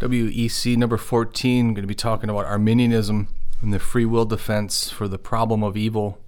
WEC 0.00 0.76
number 0.76 0.96
14, 0.96 1.66
I'm 1.66 1.74
going 1.74 1.82
to 1.82 1.88
be 1.88 1.94
talking 1.94 2.30
about 2.30 2.46
Arminianism 2.46 3.28
and 3.60 3.72
the 3.72 3.80
free 3.80 4.04
will 4.04 4.24
defense 4.24 4.90
for 4.90 5.08
the 5.08 5.18
problem 5.18 5.64
of 5.64 5.76
evil. 5.76 6.20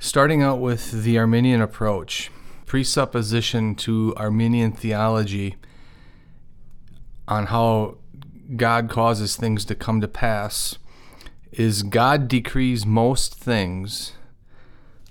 Starting 0.00 0.42
out 0.42 0.60
with 0.60 1.04
the 1.04 1.16
Arminian 1.16 1.60
approach, 1.60 2.30
presupposition 2.66 3.76
to 3.76 4.14
Arminian 4.16 4.72
theology 4.72 5.56
on 7.28 7.46
how 7.46 7.98
God 8.56 8.90
causes 8.90 9.36
things 9.36 9.64
to 9.66 9.76
come 9.76 10.00
to 10.00 10.08
pass 10.08 10.76
is 11.52 11.84
God 11.84 12.26
decrees 12.26 12.84
most 12.84 13.34
things, 13.34 14.14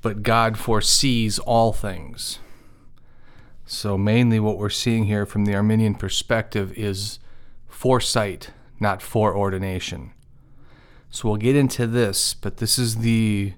but 0.02 0.24
God 0.24 0.58
foresees 0.58 1.40
all 1.40 1.72
things. 1.72 2.40
So, 3.70 3.98
mainly 3.98 4.40
what 4.40 4.58
we're 4.58 4.70
seeing 4.70 5.08
here 5.08 5.26
from 5.26 5.44
the 5.44 5.54
Arminian 5.54 5.96
perspective 5.96 6.72
is 6.78 7.20
foresight, 7.68 8.52
not 8.80 9.02
foreordination. 9.02 10.14
So, 11.10 11.28
we'll 11.28 11.38
get 11.38 11.58
into 11.58 11.86
this, 11.86 12.34
but 12.34 12.58
this 12.58 12.80
is 12.80 13.00
the, 13.00 13.56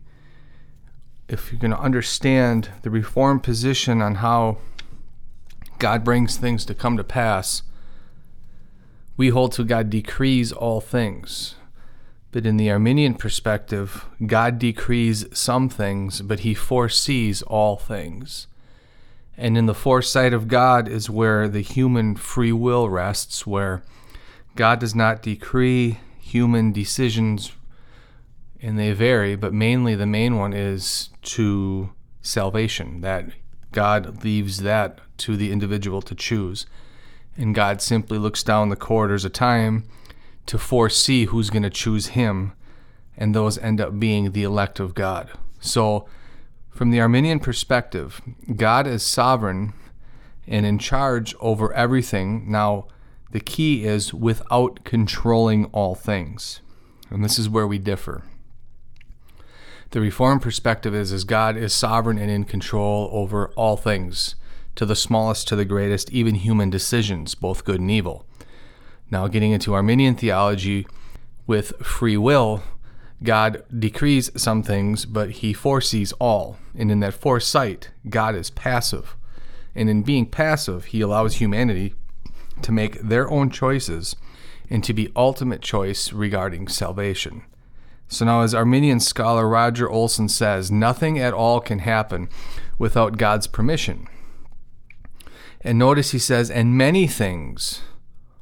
if 1.27 1.51
you're 1.51 1.59
going 1.59 1.69
to 1.69 1.79
understand 1.79 2.71
the 2.81 2.89
Reformed 2.89 3.43
position 3.43 4.01
on 4.01 4.15
how 4.15 4.57
God 5.77 6.03
brings 6.03 6.37
things 6.37 6.65
to 6.65 6.73
come 6.73 6.97
to 6.97 7.03
pass, 7.03 7.61
we 9.15 9.29
hold 9.29 9.51
to 9.53 9.63
God 9.63 9.91
decrees 9.91 10.51
all 10.51 10.81
things. 10.81 11.53
But 12.31 12.47
in 12.47 12.57
the 12.57 12.71
Arminian 12.71 13.13
perspective, 13.13 14.07
God 14.25 14.57
decrees 14.57 15.27
some 15.37 15.69
things, 15.69 16.23
but 16.23 16.39
he 16.39 16.55
foresees 16.55 17.43
all 17.43 17.77
things. 17.77 18.47
And 19.39 19.57
in 19.57 19.67
the 19.67 19.73
foresight 19.73 20.33
of 20.33 20.49
God 20.49 20.89
is 20.89 21.09
where 21.09 21.47
the 21.47 21.61
human 21.61 22.17
free 22.17 22.51
will 22.51 22.89
rests, 22.89 23.47
where 23.47 23.83
God 24.57 24.81
does 24.81 24.93
not 24.93 25.21
decree 25.21 25.97
human 26.19 26.73
decisions, 26.73 27.53
and 28.61 28.77
they 28.77 28.91
vary, 28.91 29.37
but 29.37 29.53
mainly 29.53 29.95
the 29.95 30.05
main 30.05 30.35
one 30.35 30.51
is 30.51 31.09
to 31.21 31.89
salvation, 32.21 32.99
that 32.99 33.29
God 33.71 34.25
leaves 34.25 34.57
that 34.57 34.99
to 35.19 35.37
the 35.37 35.53
individual 35.53 36.01
to 36.01 36.15
choose. 36.15 36.65
And 37.37 37.55
God 37.55 37.81
simply 37.81 38.17
looks 38.17 38.43
down 38.43 38.67
the 38.67 38.75
corridors 38.75 39.23
of 39.23 39.31
time 39.31 39.85
to 40.47 40.57
foresee 40.57 41.25
who's 41.25 41.49
going 41.49 41.63
to 41.63 41.69
choose 41.69 42.07
him, 42.07 42.51
and 43.15 43.33
those 43.33 43.57
end 43.57 43.79
up 43.79 43.97
being 43.97 44.33
the 44.33 44.43
elect 44.43 44.81
of 44.81 44.95
God. 44.95 45.29
So, 45.61 46.09
from 46.69 46.91
the 46.91 47.01
Arminian 47.01 47.39
perspective, 47.39 48.21
God 48.55 48.87
is 48.87 49.03
sovereign 49.03 49.73
and 50.47 50.65
in 50.65 50.79
charge 50.79 51.35
over 51.39 51.73
everything. 51.73 52.49
Now, 52.49 52.87
the 53.31 53.39
key 53.39 53.85
is 53.85 54.13
without 54.13 54.83
controlling 54.83 55.65
all 55.65 55.93
things. 55.95 56.61
And 57.09 57.23
this 57.23 57.37
is 57.37 57.49
where 57.49 57.67
we 57.67 57.77
differ. 57.77 58.23
The 59.91 60.01
Reformed 60.01 60.41
perspective 60.41 60.93
is, 60.93 61.11
is 61.11 61.23
God 61.23 61.57
is 61.57 61.73
sovereign 61.73 62.17
and 62.17 62.29
in 62.29 62.43
control 62.43 63.09
over 63.11 63.49
all 63.55 63.75
things, 63.75 64.35
to 64.75 64.85
the 64.85 64.95
smallest 64.95 65.47
to 65.47 65.55
the 65.55 65.65
greatest, 65.65 66.11
even 66.11 66.35
human 66.35 66.69
decisions, 66.69 67.35
both 67.35 67.65
good 67.65 67.79
and 67.79 67.89
evil. 67.89 68.25
Now, 69.11 69.27
getting 69.27 69.51
into 69.51 69.73
Arminian 69.73 70.15
theology 70.15 70.85
with 71.47 71.73
free 71.83 72.17
will, 72.17 72.61
God 73.21 73.63
decrees 73.77 74.31
some 74.35 74.63
things, 74.63 75.05
but 75.05 75.31
he 75.31 75.51
foresees 75.53 76.13
all. 76.13 76.57
And 76.75 76.89
in 76.89 77.01
that 77.01 77.13
foresight, 77.13 77.89
God 78.09 78.35
is 78.35 78.49
passive. 78.49 79.15
And 79.75 79.89
in 79.89 80.03
being 80.03 80.25
passive, 80.25 80.85
he 80.85 81.01
allows 81.01 81.35
humanity 81.35 81.95
to 82.61 82.71
make 82.71 83.01
their 83.01 83.29
own 83.29 83.49
choices 83.49 84.15
and 84.69 84.83
to 84.83 84.93
be 84.93 85.11
ultimate 85.15 85.61
choice 85.61 86.13
regarding 86.13 86.67
salvation. 86.67 87.43
So 88.07 88.25
now, 88.25 88.41
as 88.41 88.55
Arminian 88.55 88.99
scholar 88.99 89.47
Roger 89.47 89.89
Olson 89.89 90.29
says, 90.29 90.71
nothing 90.71 91.19
at 91.19 91.33
all 91.33 91.59
can 91.59 91.79
happen 91.79 92.29
without 92.77 93.17
God's 93.17 93.47
permission. 93.47 94.07
And 95.61 95.77
notice 95.77 96.11
he 96.11 96.19
says, 96.19 96.49
and 96.49 96.77
many 96.77 97.05
things 97.05 97.81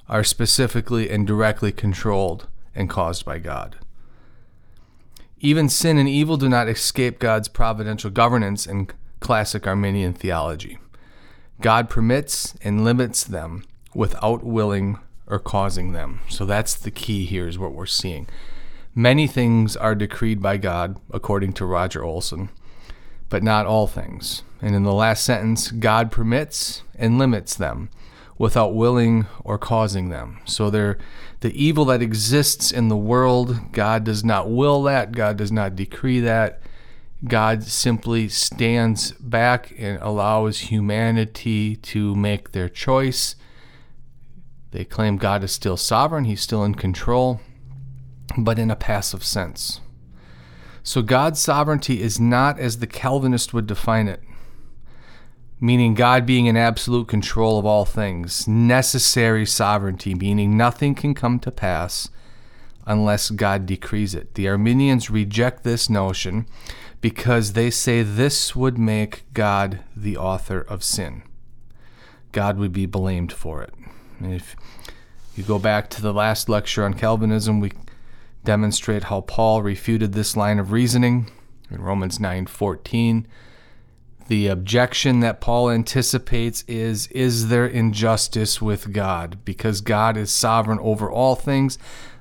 are 0.07 0.23
specifically 0.23 1.09
and 1.09 1.27
directly 1.27 1.71
controlled 1.71 2.47
and 2.73 2.89
caused 2.89 3.25
by 3.25 3.39
God. 3.39 3.77
Even 5.39 5.69
sin 5.69 5.97
and 5.97 6.09
evil 6.09 6.37
do 6.37 6.49
not 6.49 6.67
escape 6.67 7.19
God's 7.19 7.47
providential 7.47 8.09
governance 8.09 8.65
in 8.65 8.87
classic 9.19 9.67
Arminian 9.67 10.13
theology. 10.13 10.79
God 11.61 11.89
permits 11.89 12.55
and 12.61 12.83
limits 12.83 13.23
them 13.23 13.63
without 13.93 14.43
willing 14.43 14.99
or 15.27 15.39
causing 15.39 15.91
them. 15.91 16.21
So 16.29 16.45
that's 16.45 16.73
the 16.75 16.91
key 16.91 17.25
here, 17.25 17.47
is 17.47 17.59
what 17.59 17.73
we're 17.73 17.85
seeing. 17.85 18.27
Many 18.95 19.27
things 19.27 19.77
are 19.77 19.93
decreed 19.93 20.41
by 20.41 20.57
God, 20.57 20.99
according 21.11 21.53
to 21.53 21.65
Roger 21.65 22.03
Olson, 22.03 22.49
but 23.29 23.43
not 23.43 23.67
all 23.67 23.85
things. 23.85 24.41
And 24.61 24.75
in 24.75 24.83
the 24.83 24.93
last 24.93 25.23
sentence, 25.23 25.69
God 25.69 26.11
permits 26.11 26.81
and 26.95 27.19
limits 27.19 27.53
them 27.53 27.89
without 28.37 28.73
willing 28.73 29.25
or 29.43 29.57
causing 29.57 30.09
them. 30.09 30.39
So 30.45 30.69
they're 30.69 30.97
the 31.39 31.53
evil 31.53 31.85
that 31.85 32.01
exists 32.01 32.71
in 32.71 32.87
the 32.87 32.97
world, 32.97 33.71
God 33.71 34.03
does 34.03 34.23
not 34.23 34.49
will 34.49 34.83
that, 34.83 35.11
God 35.11 35.37
does 35.37 35.51
not 35.51 35.75
decree 35.75 36.19
that. 36.21 36.61
God 37.25 37.63
simply 37.63 38.29
stands 38.29 39.11
back 39.13 39.73
and 39.77 39.99
allows 40.01 40.59
humanity 40.59 41.75
to 41.77 42.15
make 42.15 42.51
their 42.51 42.69
choice. 42.69 43.35
They 44.71 44.85
claim 44.85 45.17
God 45.17 45.43
is 45.43 45.51
still 45.51 45.77
sovereign, 45.77 46.25
He's 46.25 46.41
still 46.41 46.63
in 46.63 46.75
control, 46.75 47.41
but 48.37 48.59
in 48.59 48.69
a 48.69 48.75
passive 48.75 49.23
sense. 49.23 49.81
So 50.83 51.01
God's 51.01 51.39
sovereignty 51.39 52.01
is 52.01 52.19
not 52.19 52.59
as 52.59 52.79
the 52.79 52.87
Calvinist 52.87 53.53
would 53.53 53.67
define 53.67 54.07
it 54.07 54.21
meaning 55.59 55.93
God 55.93 56.25
being 56.25 56.45
in 56.45 56.55
absolute 56.55 57.07
control 57.07 57.57
of 57.57 57.65
all 57.65 57.85
things, 57.85 58.47
necessary 58.47 59.45
sovereignty, 59.45 60.13
meaning 60.13 60.55
nothing 60.55 60.93
can 60.93 61.13
come 61.13 61.39
to 61.39 61.51
pass 61.51 62.09
unless 62.85 63.29
God 63.31 63.65
decrees 63.65 64.15
it. 64.15 64.35
The 64.35 64.47
Arminians 64.47 65.09
reject 65.09 65.63
this 65.63 65.89
notion 65.89 66.47
because 67.01 67.53
they 67.53 67.69
say 67.69 68.01
this 68.01 68.55
would 68.55 68.77
make 68.77 69.25
God 69.33 69.81
the 69.95 70.17
author 70.17 70.61
of 70.61 70.83
sin. 70.83 71.23
God 72.31 72.57
would 72.57 72.71
be 72.71 72.85
blamed 72.85 73.33
for 73.33 73.61
it. 73.61 73.73
And 74.19 74.33
if 74.33 74.55
you 75.35 75.43
go 75.43 75.59
back 75.59 75.89
to 75.91 76.01
the 76.01 76.13
last 76.13 76.49
lecture 76.49 76.83
on 76.83 76.93
Calvinism, 76.93 77.59
we 77.59 77.71
demonstrate 78.43 79.05
how 79.05 79.21
Paul 79.21 79.61
refuted 79.61 80.13
this 80.13 80.37
line 80.37 80.59
of 80.59 80.71
reasoning 80.71 81.29
in 81.69 81.81
Romans 81.81 82.19
9:14 82.19 83.27
the 84.27 84.47
objection 84.47 85.19
that 85.21 85.41
Paul 85.41 85.69
anticipates 85.69 86.63
is 86.67 87.07
Is 87.07 87.49
there 87.49 87.65
injustice 87.65 88.61
with 88.61 88.93
God? 88.93 89.39
Because 89.45 89.81
God 89.81 90.17
is 90.17 90.31
sovereign 90.31 90.79
over 90.81 91.09
all 91.09 91.35
things. 91.35 91.77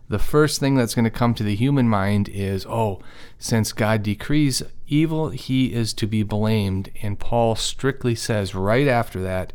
The 0.09 0.19
first 0.19 0.61
thing 0.61 0.77
that's 0.77 0.95
going 0.95 1.05
to 1.05 1.11
come 1.11 1.35
to 1.35 1.43
the 1.43 1.57
human 1.57 1.89
mind 1.89 2.29
is, 2.29 2.65
Oh, 2.67 3.01
since 3.39 3.73
God 3.73 4.03
decrees 4.03 4.63
evil, 4.87 5.31
he 5.31 5.73
is 5.73 5.93
to 5.95 6.07
be 6.07 6.23
blamed. 6.23 6.91
And 7.03 7.19
Paul 7.19 7.57
strictly 7.57 8.15
says 8.15 8.55
right 8.55 8.87
after 8.87 9.21
that, 9.23 9.53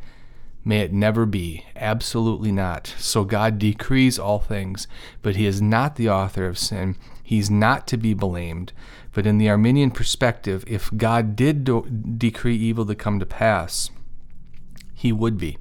May 0.64 0.82
it 0.82 0.94
never 0.94 1.26
be. 1.26 1.66
Absolutely 1.76 2.52
not. 2.52 2.94
So 2.98 3.24
God 3.24 3.58
decrees 3.58 4.20
all 4.20 4.40
things, 4.40 4.88
but 5.22 5.36
he 5.36 5.46
is 5.46 5.62
not 5.62 5.96
the 5.96 6.10
author 6.10 6.46
of 6.46 6.58
sin. 6.58 6.96
He's 7.24 7.50
not 7.50 7.88
to 7.88 7.98
be 7.98 8.14
blamed. 8.14 8.72
But 9.14 9.26
in 9.26 9.38
the 9.38 9.50
Arminian 9.50 9.92
perspective, 9.92 10.64
if 10.68 10.92
God 10.96 11.36
did 11.36 11.64
do- 11.64 11.88
decree 12.18 12.56
evil 12.56 12.86
to 12.86 12.96
come 12.96 13.20
to 13.20 13.26
pass, 13.26 13.90
he 14.94 15.12
would 15.12 15.38
be. 15.38 15.58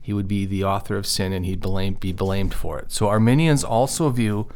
He 0.00 0.12
would 0.12 0.26
be 0.26 0.46
the 0.46 0.64
author 0.64 0.96
of 0.96 1.06
sin 1.06 1.32
and 1.32 1.46
he'd 1.46 1.60
blame, 1.60 1.94
be 1.94 2.12
blamed 2.12 2.54
for 2.54 2.78
it. 2.78 2.90
So 2.90 3.08
Arminians 3.08 3.62
also 3.62 4.08
view 4.08 4.48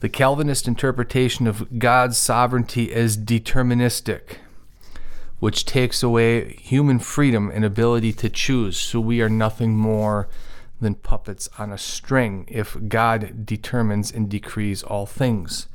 the 0.00 0.08
Calvinist 0.08 0.66
interpretation 0.66 1.46
of 1.46 1.78
God's 1.78 2.16
sovereignty 2.16 2.92
as 2.92 3.16
deterministic, 3.16 4.38
which 5.40 5.64
takes 5.64 6.02
away 6.02 6.54
human 6.60 6.98
freedom 6.98 7.50
and 7.52 7.64
ability 7.64 8.12
to 8.12 8.28
choose. 8.28 8.78
So 8.78 9.00
we 9.00 9.20
are 9.20 9.28
nothing 9.28 9.76
more 9.76 10.28
than 10.80 10.94
puppets 10.94 11.48
on 11.58 11.72
a 11.72 11.78
string 11.78 12.46
if 12.48 12.76
God 12.88 13.44
determines 13.44 14.12
and 14.12 14.28
decrees 14.28 14.82
all 14.82 15.06
things. 15.06 15.66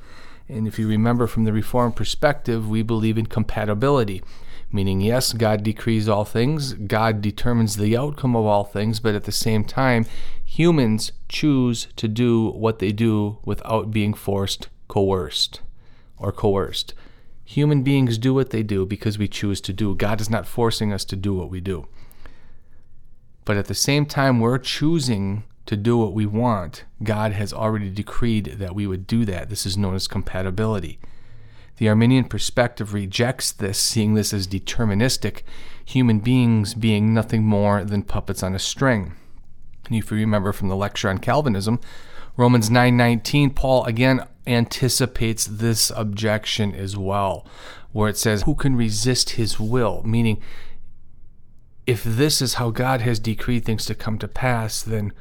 And 0.48 0.68
if 0.68 0.78
you 0.78 0.88
remember 0.88 1.28
from 1.28 1.44
the 1.44 1.54
Reformed 1.54 1.96
perspective, 1.96 2.70
we 2.70 2.84
believe 2.84 3.18
in 3.18 3.26
compatibility, 3.26 4.24
meaning, 4.72 5.02
yes, 5.02 5.34
God 5.34 5.64
decrees 5.64 6.08
all 6.08 6.26
things, 6.26 6.74
God 6.74 7.22
determines 7.22 7.78
the 7.78 7.98
outcome 7.98 8.36
of 8.36 8.46
all 8.46 8.64
things, 8.64 9.00
but 9.00 9.16
at 9.16 9.24
the 9.24 9.32
same 9.32 9.64
time, 9.64 10.06
humans 10.44 11.12
choose 11.28 11.88
to 11.96 12.08
do 12.08 12.50
what 12.50 12.78
they 12.78 12.92
do 12.92 13.40
without 13.44 13.90
being 13.90 14.14
forced, 14.14 14.70
coerced, 14.88 15.62
or 16.18 16.32
coerced. 16.32 16.94
Human 17.46 17.84
beings 17.84 18.18
do 18.18 18.34
what 18.34 18.50
they 18.50 18.64
do 18.64 18.86
because 18.86 19.18
we 19.20 19.28
choose 19.28 19.62
to 19.62 19.72
do. 19.72 19.96
God 19.96 20.20
is 20.20 20.30
not 20.30 20.48
forcing 20.48 20.92
us 20.92 21.06
to 21.06 21.16
do 21.16 21.34
what 21.34 21.50
we 21.50 21.62
do. 21.62 21.88
But 23.46 23.58
at 23.58 23.68
the 23.68 23.76
same 23.76 24.08
time, 24.08 24.40
we're 24.40 24.58
choosing 24.58 25.44
to 25.68 25.78
do 25.78 25.98
what 25.98 26.14
we 26.14 26.26
want. 26.26 26.84
God 27.04 27.32
has 27.32 27.54
already 27.54 27.90
decreed 27.90 28.56
that 28.58 28.76
we 28.76 28.88
would 28.88 29.06
do 29.06 29.26
that. 29.26 29.50
This 29.50 29.66
is 29.66 29.78
known 29.78 29.96
as 29.96 30.08
compatibility. 30.08 31.00
The 31.78 31.90
Arminian 31.90 32.26
perspective 32.26 32.94
rejects 32.94 33.52
this, 33.52 33.80
seeing 33.80 34.14
this 34.14 34.34
as 34.34 34.48
deterministic, 34.48 35.42
human 35.84 36.20
beings 36.20 36.74
being 36.74 37.14
nothing 37.14 37.44
more 37.44 37.84
than 37.84 38.04
puppets 38.04 38.42
on 38.42 38.56
a 38.56 38.60
string. 38.60 39.14
And 39.88 39.96
if 39.96 40.10
you 40.10 40.18
remember 40.18 40.52
from 40.52 40.70
the 40.70 40.76
lecture 40.76 41.10
on 41.10 41.20
Calvinism, 41.20 41.80
Romans 42.38 42.70
9:19, 42.70 43.52
Paul 43.52 43.84
again 43.86 44.26
anticipates 44.48 45.46
this 45.46 45.92
objection 45.96 46.74
as 46.76 46.96
well, 46.98 47.46
where 47.92 48.10
it 48.10 48.18
says, 48.18 48.44
"Who 48.44 48.56
can 48.56 48.76
resist 48.76 49.32
his 49.32 49.60
will?" 49.60 50.02
meaning 50.06 50.40
if 51.86 52.04
this 52.04 52.42
is 52.42 52.56
how 52.56 52.72
God 52.72 53.02
has 53.02 53.20
decreed 53.20 53.64
things 53.64 53.86
to 53.86 53.96
come 53.96 54.18
to 54.18 54.28
pass, 54.28 54.82
then 54.82 55.14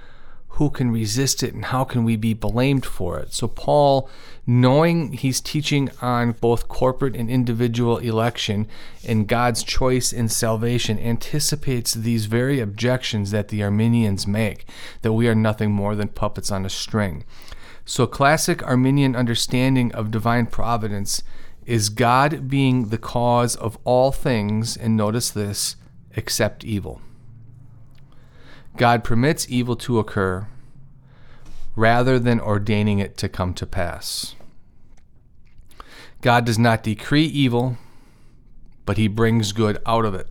who 0.55 0.71
can 0.71 0.93
resist 0.93 1.43
it 1.43 1.53
and 1.53 1.65
how 1.67 1.83
can 1.83 2.05
we 2.05 2.15
be 2.15 2.33
blamed 2.33 2.87
for 2.87 3.19
it? 3.19 3.35
So, 3.35 3.49
Paul, 3.49 4.09
knowing 4.47 5.13
he's 5.13 5.41
teaching 5.41 5.91
on 6.01 6.33
both 6.33 6.69
corporate 6.69 7.17
and 7.17 7.29
individual 7.29 7.99
election 7.99 8.69
and 9.05 9.27
God's 9.27 9.65
choice 9.65 10.13
in 10.13 10.29
salvation, 10.29 10.97
anticipates 10.99 11.93
these 11.93 12.27
very 12.27 12.61
objections 12.61 13.33
that 13.33 13.49
the 13.49 13.65
Arminians 13.65 14.29
make 14.29 14.65
that 15.03 15.13
we 15.13 15.27
are 15.29 15.35
nothing 15.35 15.73
more 15.73 15.97
than 15.97 16.09
puppets 16.09 16.53
on 16.53 16.65
a 16.65 16.71
string. 16.71 17.25
So, 17.85 18.07
classic 18.07 18.63
Arminian 18.63 19.15
understanding 19.15 19.93
of 19.93 20.11
divine 20.11 20.47
providence 20.47 21.23
is 21.67 21.89
God 21.89 22.49
being 22.49 22.89
the 22.89 22.99
cause 22.99 23.57
of 23.57 23.79
all 23.85 24.11
things, 24.13 24.77
and 24.77 24.97
notice 24.97 25.31
this, 25.31 25.77
except 26.17 26.65
evil. 26.65 27.01
God 28.77 29.05
permits 29.05 29.49
evil 29.49 29.77
to 29.77 29.99
occur 29.99 30.47
rather 31.77 32.19
than 32.19 32.41
ordaining 32.41 32.99
it 32.99 33.17
to 33.19 33.29
come 33.29 33.55
to 33.55 33.67
pass. 33.67 34.35
God 36.21 36.45
does 36.45 36.59
not 36.59 36.83
decree 36.83 37.27
evil, 37.27 37.77
but 38.87 38.97
he 38.97 39.09
brings 39.09 39.53
good 39.53 39.79
out 39.85 40.05
of 40.05 40.15
it. 40.15 40.29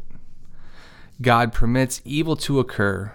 God 1.22 1.54
permits 1.54 2.02
evil 2.04 2.36
to 2.38 2.60
occur, 2.60 3.14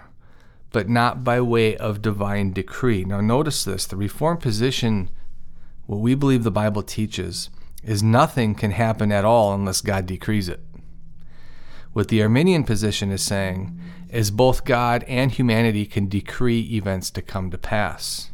but 0.71 0.87
not 0.89 1.23
by 1.23 1.41
way 1.41 1.75
of 1.77 2.01
divine 2.01 2.53
decree. 2.53 3.03
Now, 3.03 3.21
notice 3.21 3.63
this 3.63 3.85
the 3.85 3.95
Reformed 3.95 4.41
position, 4.41 5.09
what 5.85 5.99
we 5.99 6.15
believe 6.15 6.43
the 6.43 6.51
Bible 6.51 6.83
teaches, 6.83 7.49
is 7.83 8.03
nothing 8.03 8.55
can 8.55 8.71
happen 8.71 9.11
at 9.11 9.25
all 9.25 9.53
unless 9.53 9.81
God 9.81 10.05
decrees 10.05 10.49
it. 10.49 10.61
What 11.93 12.09
the 12.09 12.21
Arminian 12.21 12.63
position 12.63 13.11
is 13.11 13.23
saying 13.23 13.79
is 14.09 14.31
both 14.31 14.65
God 14.65 15.03
and 15.07 15.31
humanity 15.31 15.85
can 15.85 16.07
decree 16.07 16.61
events 16.61 17.09
to 17.11 17.21
come 17.21 17.49
to 17.51 17.57
pass. 17.57 18.31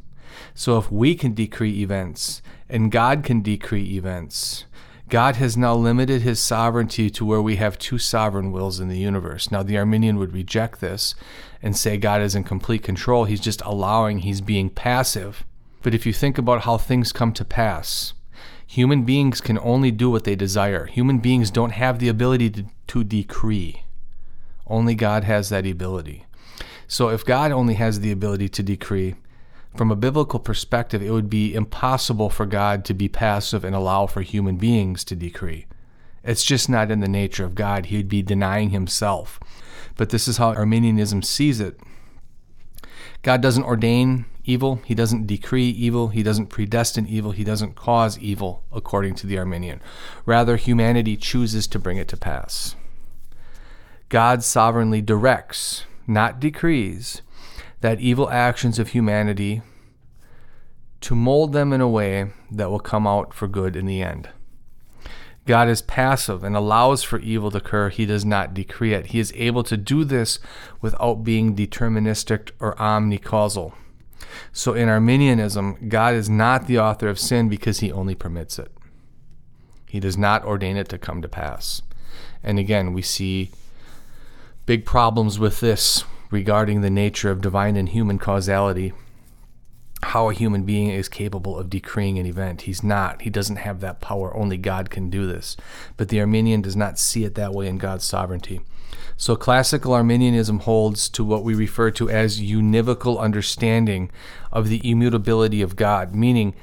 So 0.54 0.78
if 0.78 0.92
we 0.92 1.16
can 1.16 1.34
decree 1.34 1.82
events 1.82 2.42
and 2.70 2.92
God 2.92 3.24
can 3.24 3.42
decree 3.42 3.96
events, 3.96 4.66
God 5.08 5.36
has 5.36 5.56
now 5.56 5.76
limited 5.76 6.24
his 6.24 6.40
sovereignty 6.40 7.12
to 7.12 7.26
where 7.26 7.42
we 7.42 7.58
have 7.58 7.78
two 7.78 8.00
sovereign 8.00 8.52
wills 8.52 8.80
in 8.80 8.88
the 8.88 8.98
universe. 8.98 9.52
Now, 9.52 9.62
the 9.62 9.78
Arminian 9.78 10.18
would 10.18 10.34
reject 10.34 10.82
this 10.82 11.14
and 11.62 11.78
say 11.78 11.98
God 11.98 12.22
is 12.22 12.34
in 12.34 12.44
complete 12.44 12.82
control. 12.82 13.26
He's 13.26 13.40
just 13.40 13.62
allowing, 13.62 14.20
he's 14.20 14.42
being 14.42 14.70
passive. 14.70 15.46
But 15.84 15.94
if 15.94 16.08
you 16.08 16.14
think 16.14 16.40
about 16.40 16.62
how 16.62 16.78
things 16.78 17.12
come 17.12 17.34
to 17.34 17.46
pass, 17.46 18.14
human 18.66 19.04
beings 19.04 19.42
can 19.42 19.60
only 19.60 19.92
do 19.92 20.10
what 20.10 20.24
they 20.24 20.36
desire. 20.36 20.88
Human 20.88 21.20
beings 21.20 21.52
don't 21.52 21.74
have 21.74 22.00
the 22.00 22.10
ability 22.10 22.50
to, 22.50 22.66
to 22.88 23.04
decree. 23.04 23.84
Only 24.66 24.96
God 24.96 25.24
has 25.24 25.50
that 25.50 25.68
ability. 25.68 26.26
So 26.88 27.10
if 27.10 27.24
God 27.24 27.52
only 27.52 27.76
has 27.76 28.00
the 28.00 28.12
ability 28.12 28.50
to 28.50 28.64
decree, 28.64 29.14
from 29.78 29.92
a 29.92 29.96
biblical 29.96 30.40
perspective, 30.40 31.02
it 31.02 31.12
would 31.12 31.30
be 31.30 31.54
impossible 31.54 32.30
for 32.30 32.46
God 32.46 32.86
to 32.86 32.94
be 32.94 33.10
passive 33.10 33.64
and 33.64 33.76
allow 33.76 34.08
for 34.08 34.22
human 34.22 34.58
beings 34.58 35.04
to 35.06 35.16
decree. 35.16 35.66
It's 36.24 36.44
just 36.44 36.70
not 36.70 36.92
in 36.92 37.02
the 37.02 37.08
nature 37.08 37.46
of 37.46 37.56
God. 37.56 37.88
He 37.88 37.98
would 37.98 38.10
be 38.10 38.22
denying 38.22 38.72
himself. 38.72 39.40
But 39.96 40.10
this 40.10 40.28
is 40.28 40.38
how 40.38 40.54
Arminianism 40.54 41.22
sees 41.22 41.60
it. 41.60 41.80
God 43.22 43.42
doesn't 43.42 43.64
ordain 43.64 44.26
evil, 44.44 44.82
He 44.86 44.96
doesn't 44.96 45.28
decree 45.28 45.70
evil, 45.70 46.10
He 46.10 46.24
doesn't 46.24 46.48
predestine 46.48 47.08
evil, 47.08 47.32
He 47.32 47.44
doesn't 47.44 47.76
cause 47.76 48.20
evil, 48.20 48.64
according 48.72 49.16
to 49.16 49.28
the 49.28 49.38
Arminian. 49.38 49.82
Rather, 50.26 50.58
humanity 50.58 51.18
chooses 51.18 51.68
to 51.68 51.80
bring 51.80 51.98
it 51.98 52.08
to 52.10 52.18
pass. 52.18 52.76
God 54.10 54.44
sovereignly 54.44 55.02
directs, 55.02 55.86
not 56.08 56.40
decrees, 56.40 57.22
that 57.82 58.00
evil 58.00 58.30
actions 58.30 58.80
of 58.80 58.90
humanity 58.90 59.62
to 61.02 61.16
mold 61.16 61.54
them 61.54 61.72
in 61.72 61.82
a 61.82 61.90
way 61.90 62.32
that 62.52 62.70
will 62.70 62.80
come 62.80 63.06
out 63.06 63.34
for 63.34 63.48
good 63.48 63.76
in 63.76 63.86
the 63.86 64.02
end. 64.02 64.30
God 65.46 65.70
is 65.70 65.84
passive 65.84 66.44
and 66.44 66.56
allows 66.56 67.04
for 67.04 67.20
evil 67.20 67.52
to 67.52 67.58
occur. 67.58 67.90
He 67.90 68.08
does 68.08 68.26
not 68.26 68.56
decree 68.56 68.94
it. 68.94 69.08
He 69.08 69.20
is 69.20 69.32
able 69.36 69.64
to 69.64 69.78
do 69.78 70.04
this 70.04 70.40
without 70.82 71.24
being 71.24 71.56
deterministic 71.56 72.50
or 72.60 72.76
omnicausal. 72.76 73.74
So 74.52 74.74
in 74.74 74.90
Arminianism, 74.90 75.88
God 75.88 76.16
is 76.16 76.30
not 76.30 76.66
the 76.66 76.80
author 76.80 77.08
of 77.08 77.20
sin 77.20 77.48
because 77.48 77.80
he 77.80 77.92
only 77.92 78.16
permits 78.16 78.58
it. 78.58 78.72
He 79.88 80.00
does 80.00 80.18
not 80.18 80.44
ordain 80.44 80.78
it 80.78 80.90
to 80.90 80.98
come 80.98 81.22
to 81.22 81.30
pass. 81.30 81.84
And 82.42 82.58
again, 82.58 82.94
we 82.94 83.04
see 83.04 83.52
big 84.66 84.84
problems 84.84 85.38
with 85.38 85.60
this 85.60 86.04
regarding 86.36 86.82
the 86.82 86.90
nature 86.90 87.32
of 87.32 87.42
divine 87.42 87.78
and 87.78 87.90
human 87.90 88.20
causality, 88.20 88.92
how 90.04 90.30
a 90.30 90.34
human 90.34 90.64
being 90.64 90.90
is 90.90 91.08
capable 91.08 91.58
of 91.58 91.70
decreeing 91.70 92.20
an 92.20 92.26
event. 92.26 92.64
He's 92.64 92.84
not. 92.84 93.22
He 93.22 93.30
doesn't 93.30 93.56
have 93.56 93.80
that 93.80 94.02
power. 94.02 94.36
Only 94.36 94.58
God 94.58 94.90
can 94.90 95.10
do 95.10 95.26
this. 95.26 95.56
But 95.96 96.10
the 96.10 96.20
Arminian 96.20 96.62
does 96.62 96.76
not 96.76 97.00
see 97.00 97.24
it 97.24 97.36
that 97.36 97.54
way 97.54 97.68
in 97.68 97.78
God's 97.78 98.04
sovereignty. 98.04 98.60
So 99.18 99.38
classical 99.38 99.94
Arminianism 99.94 100.60
holds 100.60 101.08
to 101.10 101.24
what 101.24 101.46
we 101.46 101.56
refer 101.56 101.90
to 101.92 102.10
as 102.10 102.42
univocal 102.42 103.18
understanding 103.18 104.12
of 104.52 104.68
the 104.68 104.88
immutability 104.88 105.62
of 105.62 105.78
God, 105.78 106.14
meaning 106.14 106.54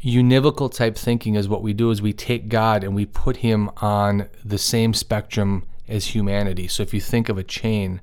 univocal 0.00 0.72
type 0.72 0.96
thinking 0.96 1.34
is 1.34 1.48
what 1.48 1.62
we 1.62 1.72
do 1.72 1.90
is 1.90 2.00
we 2.00 2.12
take 2.12 2.48
God 2.48 2.84
and 2.84 2.94
we 2.94 3.04
put 3.04 3.38
him 3.38 3.68
on 3.78 4.28
the 4.44 4.58
same 4.58 4.94
spectrum 4.94 5.66
as 5.88 6.06
humanity. 6.06 6.68
So 6.68 6.84
if 6.84 6.94
you 6.94 7.00
think 7.00 7.28
of 7.28 7.36
a 7.36 7.42
chain, 7.42 8.00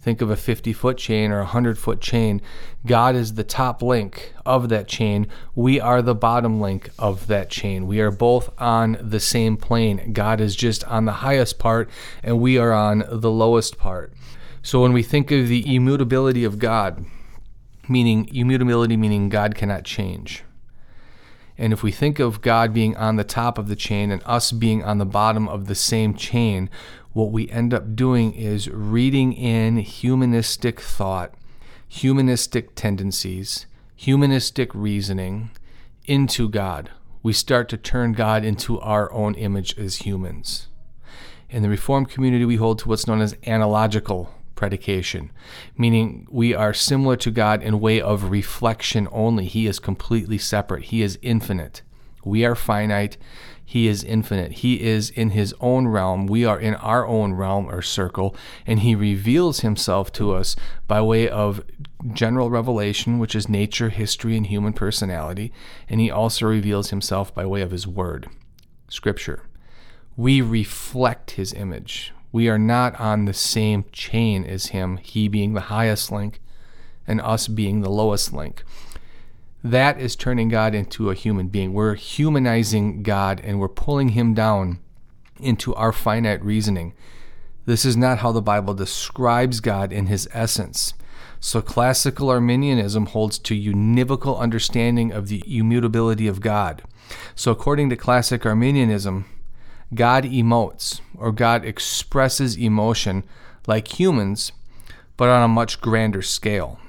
Think 0.00 0.20
of 0.20 0.30
a 0.30 0.36
50 0.36 0.72
foot 0.72 0.96
chain 0.96 1.32
or 1.32 1.38
a 1.38 1.44
100 1.44 1.76
foot 1.78 2.00
chain. 2.00 2.40
God 2.86 3.16
is 3.16 3.34
the 3.34 3.44
top 3.44 3.82
link 3.82 4.32
of 4.46 4.68
that 4.68 4.86
chain. 4.86 5.26
We 5.54 5.80
are 5.80 6.02
the 6.02 6.14
bottom 6.14 6.60
link 6.60 6.90
of 6.98 7.26
that 7.26 7.50
chain. 7.50 7.86
We 7.86 8.00
are 8.00 8.12
both 8.12 8.50
on 8.60 8.96
the 9.00 9.20
same 9.20 9.56
plane. 9.56 10.12
God 10.12 10.40
is 10.40 10.54
just 10.54 10.84
on 10.84 11.04
the 11.04 11.12
highest 11.12 11.58
part, 11.58 11.90
and 12.22 12.40
we 12.40 12.58
are 12.58 12.72
on 12.72 13.04
the 13.10 13.30
lowest 13.30 13.76
part. 13.76 14.12
So 14.62 14.82
when 14.82 14.92
we 14.92 15.02
think 15.02 15.30
of 15.30 15.48
the 15.48 15.74
immutability 15.74 16.44
of 16.44 16.58
God, 16.58 17.04
meaning 17.88 18.28
immutability 18.32 18.96
meaning 18.96 19.28
God 19.28 19.54
cannot 19.54 19.84
change. 19.84 20.44
And 21.60 21.72
if 21.72 21.82
we 21.82 21.90
think 21.90 22.20
of 22.20 22.40
God 22.40 22.72
being 22.72 22.96
on 22.96 23.16
the 23.16 23.24
top 23.24 23.58
of 23.58 23.66
the 23.66 23.74
chain 23.74 24.12
and 24.12 24.22
us 24.24 24.52
being 24.52 24.84
on 24.84 24.98
the 24.98 25.04
bottom 25.04 25.48
of 25.48 25.66
the 25.66 25.74
same 25.74 26.14
chain, 26.14 26.70
what 27.12 27.32
we 27.32 27.48
end 27.48 27.72
up 27.74 27.96
doing 27.96 28.32
is 28.34 28.68
reading 28.68 29.32
in 29.32 29.78
humanistic 29.78 30.80
thought, 30.80 31.34
humanistic 31.88 32.74
tendencies, 32.74 33.66
humanistic 33.96 34.74
reasoning 34.74 35.50
into 36.04 36.48
God. 36.48 36.90
We 37.22 37.32
start 37.32 37.68
to 37.70 37.76
turn 37.76 38.12
God 38.12 38.44
into 38.44 38.78
our 38.80 39.12
own 39.12 39.34
image 39.34 39.78
as 39.78 39.96
humans. 39.96 40.68
In 41.50 41.62
the 41.62 41.68
Reformed 41.68 42.10
community, 42.10 42.44
we 42.44 42.56
hold 42.56 42.78
to 42.80 42.88
what's 42.88 43.06
known 43.06 43.20
as 43.20 43.36
analogical 43.46 44.34
predication, 44.54 45.30
meaning 45.76 46.26
we 46.30 46.52
are 46.52 46.74
similar 46.74 47.16
to 47.16 47.30
God 47.30 47.62
in 47.62 47.80
way 47.80 48.00
of 48.00 48.30
reflection 48.30 49.08
only. 49.10 49.46
He 49.46 49.66
is 49.66 49.78
completely 49.78 50.36
separate, 50.36 50.84
He 50.84 51.02
is 51.02 51.18
infinite. 51.22 51.82
We 52.24 52.44
are 52.44 52.54
finite. 52.54 53.16
He 53.70 53.86
is 53.86 54.02
infinite. 54.02 54.52
He 54.52 54.80
is 54.80 55.10
in 55.10 55.32
his 55.32 55.54
own 55.60 55.88
realm. 55.88 56.26
We 56.26 56.42
are 56.46 56.58
in 56.58 56.74
our 56.76 57.06
own 57.06 57.34
realm 57.34 57.68
or 57.68 57.82
circle. 57.82 58.34
And 58.66 58.80
he 58.80 58.94
reveals 58.94 59.60
himself 59.60 60.10
to 60.12 60.32
us 60.32 60.56
by 60.86 61.02
way 61.02 61.28
of 61.28 61.62
general 62.14 62.48
revelation, 62.48 63.18
which 63.18 63.34
is 63.34 63.46
nature, 63.46 63.90
history, 63.90 64.38
and 64.38 64.46
human 64.46 64.72
personality. 64.72 65.52
And 65.86 66.00
he 66.00 66.10
also 66.10 66.46
reveals 66.46 66.88
himself 66.88 67.34
by 67.34 67.44
way 67.44 67.60
of 67.60 67.70
his 67.70 67.86
word, 67.86 68.30
scripture. 68.88 69.42
We 70.16 70.40
reflect 70.40 71.32
his 71.32 71.52
image. 71.52 72.14
We 72.32 72.48
are 72.48 72.58
not 72.58 72.98
on 72.98 73.26
the 73.26 73.34
same 73.34 73.84
chain 73.92 74.44
as 74.44 74.68
him, 74.68 74.96
he 74.96 75.28
being 75.28 75.52
the 75.52 75.68
highest 75.68 76.10
link 76.10 76.40
and 77.06 77.20
us 77.20 77.48
being 77.48 77.82
the 77.82 77.90
lowest 77.90 78.32
link. 78.32 78.64
That 79.68 80.00
is 80.00 80.16
turning 80.16 80.48
God 80.48 80.74
into 80.74 81.10
a 81.10 81.14
human 81.14 81.48
being. 81.48 81.74
We're 81.74 81.94
humanizing 81.94 83.02
God 83.02 83.38
and 83.44 83.60
we're 83.60 83.68
pulling 83.68 84.10
him 84.10 84.32
down 84.32 84.78
into 85.38 85.74
our 85.74 85.92
finite 85.92 86.42
reasoning. 86.42 86.94
This 87.66 87.84
is 87.84 87.94
not 87.94 88.20
how 88.20 88.32
the 88.32 88.40
Bible 88.40 88.72
describes 88.72 89.60
God 89.60 89.92
in 89.92 90.06
his 90.06 90.26
essence. 90.32 90.94
So 91.38 91.60
classical 91.60 92.30
Arminianism 92.30 93.06
holds 93.06 93.38
to 93.40 93.54
univocal 93.54 94.38
understanding 94.38 95.12
of 95.12 95.28
the 95.28 95.44
immutability 95.46 96.26
of 96.26 96.40
God. 96.40 96.82
So 97.34 97.52
according 97.52 97.90
to 97.90 97.96
classic 97.96 98.46
Arminianism, 98.46 99.26
God 99.94 100.24
emotes 100.24 101.02
or 101.14 101.30
God 101.30 101.66
expresses 101.66 102.56
emotion 102.56 103.22
like 103.66 104.00
humans, 104.00 104.50
but 105.18 105.28
on 105.28 105.42
a 105.42 105.48
much 105.48 105.82
grander 105.82 106.22
scale. 106.22 106.80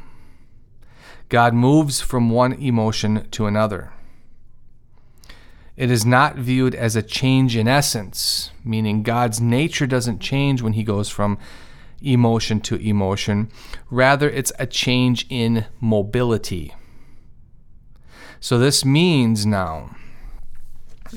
God 1.30 1.54
moves 1.54 2.02
from 2.02 2.30
one 2.30 2.54
emotion 2.54 3.28
to 3.32 3.46
another. 3.46 3.94
It 5.78 5.90
is 5.90 6.06
not 6.06 6.36
viewed 6.36 6.76
as 6.76 6.96
a 6.96 7.02
change 7.02 7.56
in 7.56 7.68
essence, 7.68 8.52
meaning 8.66 9.04
God's 9.04 9.40
nature 9.40 9.88
doesn't 9.88 10.20
change 10.20 10.62
when 10.62 10.74
he 10.74 10.84
goes 10.84 11.08
from 11.08 11.38
emotion 12.02 12.60
to 12.62 12.76
emotion. 12.76 13.50
Rather, 13.90 14.30
it's 14.30 14.52
a 14.60 14.66
change 14.66 15.26
in 15.30 15.66
mobility. 15.80 16.74
So, 18.42 18.58
this 18.58 18.84
means 18.84 19.46
now, 19.46 19.96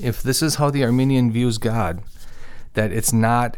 if 0.01 0.23
this 0.23 0.41
is 0.41 0.55
how 0.55 0.69
the 0.69 0.83
Arminian 0.83 1.31
views 1.31 1.57
God, 1.57 2.03
that 2.73 2.91
it's 2.91 3.13
not 3.13 3.57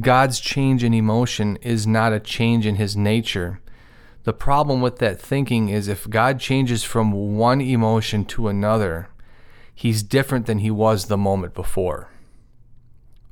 God's 0.00 0.38
change 0.38 0.84
in 0.84 0.92
emotion 0.92 1.56
is 1.62 1.86
not 1.86 2.12
a 2.12 2.20
change 2.20 2.66
in 2.66 2.76
his 2.76 2.96
nature. 2.96 3.60
The 4.28 4.34
problem 4.34 4.82
with 4.82 4.98
that 4.98 5.18
thinking 5.18 5.70
is 5.70 5.88
if 5.88 6.06
God 6.06 6.38
changes 6.38 6.84
from 6.84 7.38
one 7.38 7.62
emotion 7.62 8.26
to 8.26 8.48
another, 8.48 9.08
he's 9.74 10.02
different 10.02 10.44
than 10.44 10.58
he 10.58 10.70
was 10.70 11.06
the 11.06 11.16
moment 11.16 11.54
before. 11.54 12.10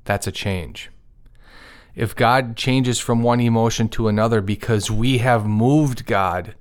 That's 0.06 0.26
a 0.26 0.32
change 0.32 0.90
if 1.94 2.16
God 2.16 2.56
changes 2.56 2.98
from 2.98 3.22
one 3.22 3.40
emotion 3.40 3.90
to 3.90 4.08
another 4.08 4.40
because 4.40 4.90
we 4.90 5.18
have 5.18 5.44
moved 5.44 6.06
God 6.06 6.54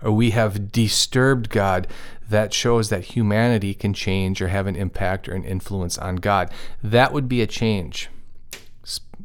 or 0.00 0.12
we 0.12 0.30
have 0.30 0.70
disturbed 0.70 1.50
God, 1.50 1.88
that 2.28 2.54
shows 2.54 2.90
that 2.90 3.16
humanity 3.16 3.74
can 3.74 3.92
change 3.92 4.40
or 4.40 4.46
have 4.46 4.68
an 4.68 4.76
impact 4.76 5.28
or 5.28 5.34
an 5.34 5.42
influence 5.42 5.98
on 5.98 6.14
God. 6.14 6.48
That 6.80 7.12
would 7.12 7.28
be 7.28 7.42
a 7.42 7.46
change, 7.48 8.08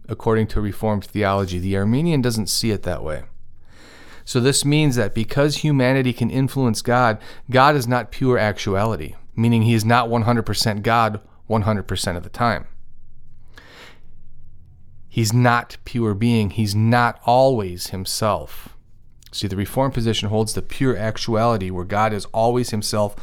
according 0.10 0.48
to 0.48 0.60
Reformed 0.60 1.06
theology. 1.06 1.60
The 1.60 1.78
Arminian 1.78 2.24
doesn't 2.24 2.48
see 2.48 2.72
it 2.72 2.82
that 2.82 3.04
way. 3.04 3.26
So, 4.26 4.40
this 4.40 4.66
means 4.66 4.96
that 4.96 5.14
because 5.14 5.58
humanity 5.58 6.12
can 6.12 6.32
influence 6.32 6.82
God, 6.82 7.20
God 7.52 7.76
is 7.76 7.88
not 7.88 8.12
pure 8.12 8.40
actuality, 8.40 9.16
meaning 9.36 9.62
he 9.62 9.76
is 9.76 9.86
not 9.86 10.10
100% 10.10 10.82
God 10.82 11.22
100% 11.50 12.18
of 12.18 12.24
the 12.24 12.30
time. 12.30 12.68
He's 15.08 15.32
not 15.32 15.78
pure 15.86 16.14
being. 16.14 16.50
He's 16.50 16.76
not 16.76 17.22
always 17.26 17.88
himself. 17.88 18.76
See, 19.32 19.48
the 19.48 19.56
Reformed 19.56 19.94
position 19.94 20.30
holds 20.30 20.54
the 20.54 20.62
pure 20.62 20.98
actuality 20.98 21.70
where 21.70 21.86
God 21.86 22.12
is 22.14 22.26
always 22.34 22.72
himself 22.72 23.16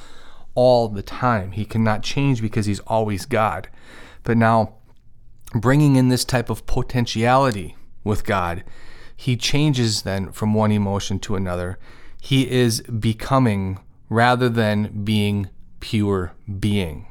all 0.55 0.89
the 0.89 1.03
time. 1.03 1.53
He 1.53 1.65
cannot 1.65 2.03
change 2.03 2.41
because 2.41 2.67
he's 2.67 2.81
always 2.81 3.27
God. 3.27 3.69
But 4.23 4.37
now, 4.37 4.75
bringing 5.55 5.97
in 5.97 6.09
this 6.09 6.25
type 6.25 6.49
of 6.49 6.67
potentiality 6.67 7.77
with 8.05 8.25
God, 8.25 8.65
he 9.17 9.37
changes 9.37 10.03
then 10.03 10.33
from 10.33 10.55
one 10.55 10.73
emotion 10.73 11.19
to 11.21 11.37
another. 11.37 11.79
He 12.21 12.51
is 12.51 12.81
becoming 12.83 13.79
rather 14.09 14.49
than 14.49 15.05
being 15.05 15.49
pure 15.81 16.33
being. 16.59 17.07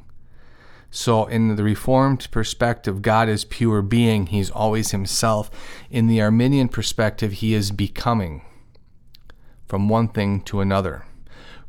So, 0.94 1.26
in 1.26 1.56
the 1.56 1.64
Reformed 1.64 2.28
perspective, 2.32 3.02
God 3.02 3.30
is 3.30 3.46
pure 3.46 3.82
being, 3.82 4.28
He's 4.28 4.50
always 4.52 4.92
Himself. 4.92 5.50
In 5.90 6.08
the 6.08 6.22
Arminian 6.22 6.68
perspective, 6.68 7.34
He 7.34 7.54
is 7.54 7.72
becoming 7.72 8.42
from 9.68 9.88
one 9.88 10.10
thing 10.10 10.42
to 10.42 10.60
another, 10.60 11.06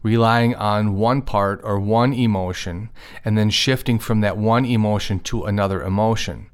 relying 0.03 0.57
on 0.57 0.97
one 0.97 1.23
part 1.23 1.61
or 1.63 1.79
one 1.79 2.13
emotion, 2.13 2.91
and 3.25 3.39
then 3.39 3.49
shifting 3.49 4.01
from 4.01 4.23
that 4.23 4.37
one 4.37 4.65
emotion 4.65 5.21
to 5.21 5.45
another 5.45 5.83
emotion. 5.85 6.51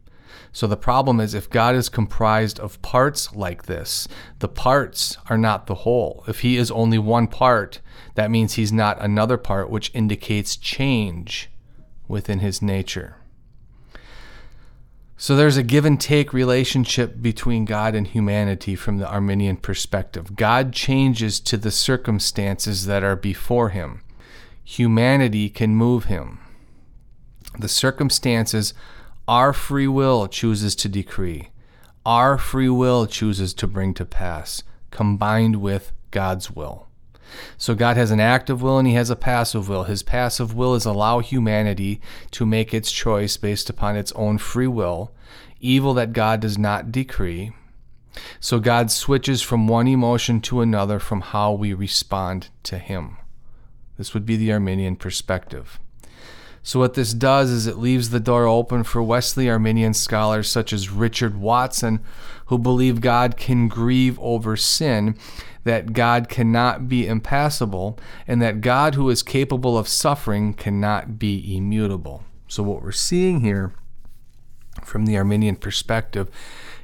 So, 0.53 0.67
the 0.67 0.77
problem 0.77 1.21
is 1.21 1.35
if 1.35 1.51
God 1.51 1.75
is 1.75 1.89
comprised 1.89 2.59
of 2.59 2.81
parts 2.83 3.35
like 3.35 3.65
this, 3.65 4.09
the 4.39 4.49
parts 4.49 5.17
are 5.29 5.39
not 5.39 5.67
the 5.67 5.77
whole. 5.77 6.25
If 6.27 6.41
He 6.41 6.57
is 6.57 6.71
only 6.71 6.99
one 6.99 7.27
part, 7.27 7.81
that 8.15 8.31
means 8.31 8.55
He's 8.55 8.73
not 8.73 9.01
another 9.01 9.37
part, 9.37 9.71
which 9.71 9.91
indicates 9.95 10.57
change 10.57 11.51
within 12.09 12.41
his 12.41 12.61
nature. 12.61 13.17
So 15.17 15.37
there's 15.37 15.57
a 15.57 15.63
give 15.63 15.85
and 15.85 16.01
take 16.01 16.33
relationship 16.33 17.21
between 17.21 17.65
God 17.65 17.95
and 17.95 18.07
humanity 18.07 18.75
from 18.77 18.99
the 18.99 19.09
Arminian 19.09 19.57
perspective. 19.57 20.37
God 20.37 20.73
changes 20.73 21.41
to 21.41 21.57
the 21.57 21.73
circumstances 21.73 22.87
that 22.87 23.03
are 23.03 23.17
before 23.17 23.71
him. 23.71 24.03
Humanity 24.65 25.49
can 25.51 25.75
move 25.75 26.05
him. 26.05 26.39
The 27.59 27.69
circumstances 27.69 28.75
our 29.29 29.53
free 29.53 29.87
will 29.87 30.27
chooses 30.27 30.75
to 30.75 30.89
decree, 30.89 31.51
our 32.07 32.39
free 32.39 32.71
will 32.71 33.07
chooses 33.07 33.53
to 33.53 33.67
bring 33.67 33.93
to 33.93 34.07
pass, 34.07 34.63
combined 34.91 35.57
with 35.57 35.93
God's 36.11 36.51
will. 36.51 36.87
So 37.59 37.75
God 37.75 37.99
has 37.99 38.11
an 38.11 38.21
active 38.21 38.63
will 38.63 38.79
and 38.79 38.89
he 38.89 38.95
has 38.95 39.11
a 39.11 39.17
passive 39.17 39.69
will. 39.69 39.85
His 39.85 40.03
passive 40.03 40.55
will 40.55 40.75
is 40.75 40.87
allow 40.87 41.19
humanity 41.19 42.01
to 42.31 42.47
make 42.47 42.73
its 42.73 42.91
choice 42.91 43.37
based 43.37 43.69
upon 43.69 43.97
its 43.97 44.13
own 44.13 44.39
free 44.39 44.67
will, 44.67 45.13
evil 45.61 45.93
that 45.93 46.15
God 46.15 46.41
does 46.41 46.57
not 46.57 46.91
decree. 46.91 47.53
So 48.41 48.59
God 48.59 48.91
switches 48.91 49.43
from 49.43 49.69
one 49.69 49.87
emotion 49.87 50.41
to 50.43 50.63
another 50.63 50.99
from 50.99 51.21
how 51.21 51.53
we 51.53 51.75
respond 51.75 52.49
to 52.63 52.79
him. 52.79 53.19
This 53.99 54.15
would 54.15 54.25
be 54.25 54.37
the 54.37 54.53
Arminian 54.53 54.97
perspective. 54.97 55.79
So, 56.69 56.81
what 56.81 56.93
this 56.93 57.15
does 57.15 57.49
is 57.49 57.67
it 57.67 57.79
leaves 57.79 58.11
the 58.11 58.21
door 58.21 58.45
open 58.47 58.85
for 58.85 59.03
Wesley 59.03 59.49
Arminian 59.49 59.95
scholars 59.95 60.51
such 60.51 60.71
as 60.71 60.91
Richard 60.91 61.35
Watson, 61.35 62.01
who 62.49 62.59
believe 62.59 63.01
God 63.01 63.39
can 63.39 63.69
grieve 63.69 64.19
over 64.21 64.55
sin 64.55 65.17
that 65.65 65.95
God 65.95 66.29
cannot 66.29 66.87
be 66.87 67.07
impassible, 67.07 67.99
and 68.27 68.43
that 68.43 68.61
God, 68.61 68.97
who 68.97 69.09
is 69.09 69.23
capable 69.23 69.79
of 69.79 69.89
suffering, 69.89 70.53
cannot 70.53 71.19
be 71.19 71.57
immutable. 71.57 72.25
So, 72.49 72.63
what 72.63 72.83
we're 72.83 72.93
seeing 72.93 73.41
here 73.41 73.73
from 74.85 75.07
the 75.07 75.17
Arminian 75.17 75.57
perspective 75.57 76.29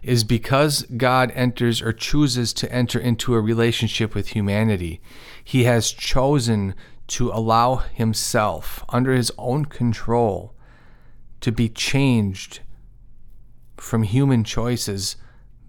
is 0.03 0.25
because 0.25 0.87
God 0.97 1.31
enters 1.35 1.83
or 1.83 1.93
chooses 1.93 2.55
to 2.55 2.73
enter 2.73 2.99
into 2.99 3.35
a 3.35 3.41
relationship 3.43 4.15
with 4.15 4.29
humanity, 4.29 5.03
he 5.45 5.65
has 5.65 5.91
chosen 5.93 6.75
to 7.07 7.31
allow 7.31 7.77
himself, 7.77 8.85
under 8.89 9.13
his 9.13 9.33
own 9.37 9.67
control, 9.67 10.55
to 11.41 11.53
be 11.53 11.69
changed 11.69 12.61
from 13.77 14.03
human 14.03 14.45
choices 14.45 15.17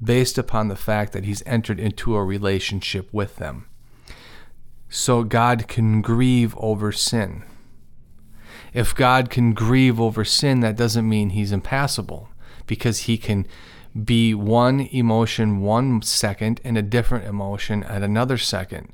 based 0.02 0.38
upon 0.38 0.68
the 0.68 0.76
fact 0.76 1.14
that 1.14 1.26
he's 1.26 1.44
entered 1.46 1.80
into 1.80 2.16
a 2.16 2.24
relationship 2.24 3.14
with 3.14 3.38
them. 3.38 3.68
So 4.90 5.24
God 5.24 5.68
can 5.68 6.02
grieve 6.02 6.56
over 6.58 6.92
sin. 6.92 7.44
If 8.74 8.96
God 8.96 9.30
can 9.30 9.54
grieve 9.54 10.00
over 10.00 10.24
sin, 10.24 10.60
that 10.62 10.78
doesn't 10.78 11.08
mean 11.08 11.32
he's 11.32 11.52
impassible 11.52 12.30
because 12.68 13.02
he 13.02 13.18
can 13.18 13.48
be 14.04 14.34
one 14.34 14.82
emotion 14.82 15.62
one 15.62 16.02
second 16.02 16.60
and 16.64 16.78
a 16.78 16.82
different 16.82 17.26
emotion 17.26 17.84
at 17.84 18.04
another 18.04 18.38
second. 18.38 18.92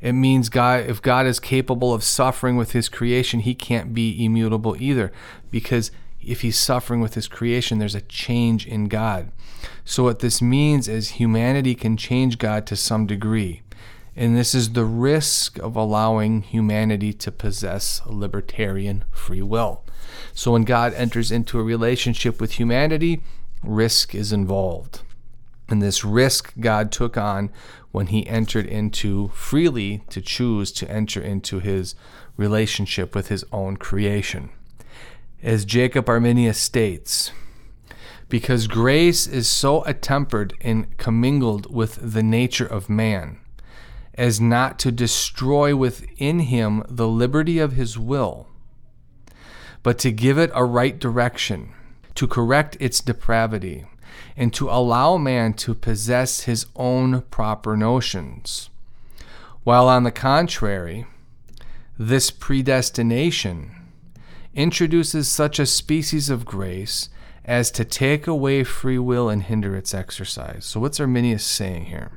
It 0.00 0.12
means 0.12 0.48
God 0.48 0.86
if 0.88 1.02
God 1.02 1.26
is 1.26 1.38
capable 1.38 1.92
of 1.92 2.02
suffering 2.02 2.56
with 2.56 2.72
his 2.72 2.88
creation, 2.88 3.40
he 3.40 3.54
can't 3.54 3.94
be 3.94 4.24
immutable 4.24 4.76
either 4.80 5.12
because 5.50 5.90
if 6.22 6.42
he's 6.42 6.58
suffering 6.58 7.00
with 7.00 7.14
his 7.14 7.28
creation, 7.28 7.78
there's 7.78 7.94
a 7.94 8.02
change 8.02 8.66
in 8.66 8.88
God. 8.88 9.30
So, 9.84 10.04
what 10.04 10.20
this 10.20 10.42
means 10.42 10.88
is 10.88 11.10
humanity 11.10 11.74
can 11.74 11.96
change 11.96 12.38
God 12.38 12.66
to 12.66 12.76
some 12.76 13.06
degree. 13.06 13.62
And 14.16 14.36
this 14.36 14.54
is 14.54 14.72
the 14.72 14.84
risk 14.84 15.58
of 15.58 15.76
allowing 15.76 16.42
humanity 16.42 17.12
to 17.14 17.32
possess 17.32 18.02
libertarian 18.06 19.04
free 19.10 19.42
will. 19.42 19.84
So, 20.34 20.52
when 20.52 20.64
God 20.64 20.92
enters 20.94 21.30
into 21.30 21.58
a 21.58 21.64
relationship 21.64 22.40
with 22.40 22.52
humanity, 22.52 23.22
risk 23.62 24.14
is 24.14 24.32
involved. 24.32 25.02
And 25.68 25.80
this 25.80 26.04
risk 26.04 26.52
God 26.58 26.90
took 26.90 27.16
on 27.16 27.50
when 27.92 28.08
he 28.08 28.26
entered 28.26 28.66
into 28.66 29.28
freely 29.28 30.02
to 30.10 30.20
choose 30.20 30.72
to 30.72 30.90
enter 30.90 31.20
into 31.20 31.60
his 31.60 31.94
relationship 32.36 33.14
with 33.14 33.28
his 33.28 33.44
own 33.52 33.76
creation 33.76 34.50
as 35.42 35.64
Jacob 35.64 36.08
Arminius 36.08 36.58
states, 36.58 37.32
because 38.28 38.66
grace 38.66 39.26
is 39.26 39.48
so 39.48 39.82
attempered 39.84 40.54
and 40.60 40.96
commingled 40.98 41.72
with 41.74 42.12
the 42.12 42.22
nature 42.22 42.66
of 42.66 42.90
man, 42.90 43.38
as 44.14 44.40
not 44.40 44.78
to 44.78 44.92
destroy 44.92 45.74
within 45.74 46.40
him 46.40 46.84
the 46.88 47.08
liberty 47.08 47.58
of 47.58 47.72
his 47.72 47.98
will, 47.98 48.48
but 49.82 49.98
to 49.98 50.12
give 50.12 50.38
it 50.38 50.50
a 50.54 50.64
right 50.64 50.98
direction, 50.98 51.72
to 52.14 52.26
correct 52.26 52.76
its 52.80 53.00
depravity, 53.00 53.84
and 54.36 54.52
to 54.54 54.68
allow 54.68 55.16
man 55.16 55.52
to 55.54 55.74
possess 55.74 56.42
his 56.42 56.66
own 56.76 57.22
proper 57.30 57.76
notions. 57.76 58.70
While 59.64 59.88
on 59.88 60.04
the 60.04 60.10
contrary, 60.10 61.06
this 61.98 62.30
predestination 62.30 63.72
introduces 64.54 65.28
such 65.28 65.58
a 65.58 65.66
species 65.66 66.30
of 66.30 66.44
grace 66.44 67.08
as 67.44 67.70
to 67.72 67.84
take 67.84 68.26
away 68.26 68.64
free 68.64 68.98
will 68.98 69.28
and 69.28 69.42
hinder 69.42 69.76
its 69.76 69.94
exercise. 69.94 70.64
So, 70.64 70.80
what's 70.80 71.00
Arminius 71.00 71.44
saying 71.44 71.86
here? 71.86 72.12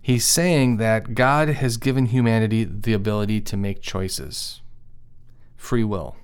He's 0.00 0.24
saying 0.24 0.78
that 0.78 1.14
God 1.14 1.48
has 1.48 1.76
given 1.76 2.06
humanity 2.06 2.64
the 2.64 2.94
ability 2.94 3.42
to 3.42 3.56
make 3.56 3.82
choices, 3.82 4.62
free 5.56 5.84
will. 5.84 6.16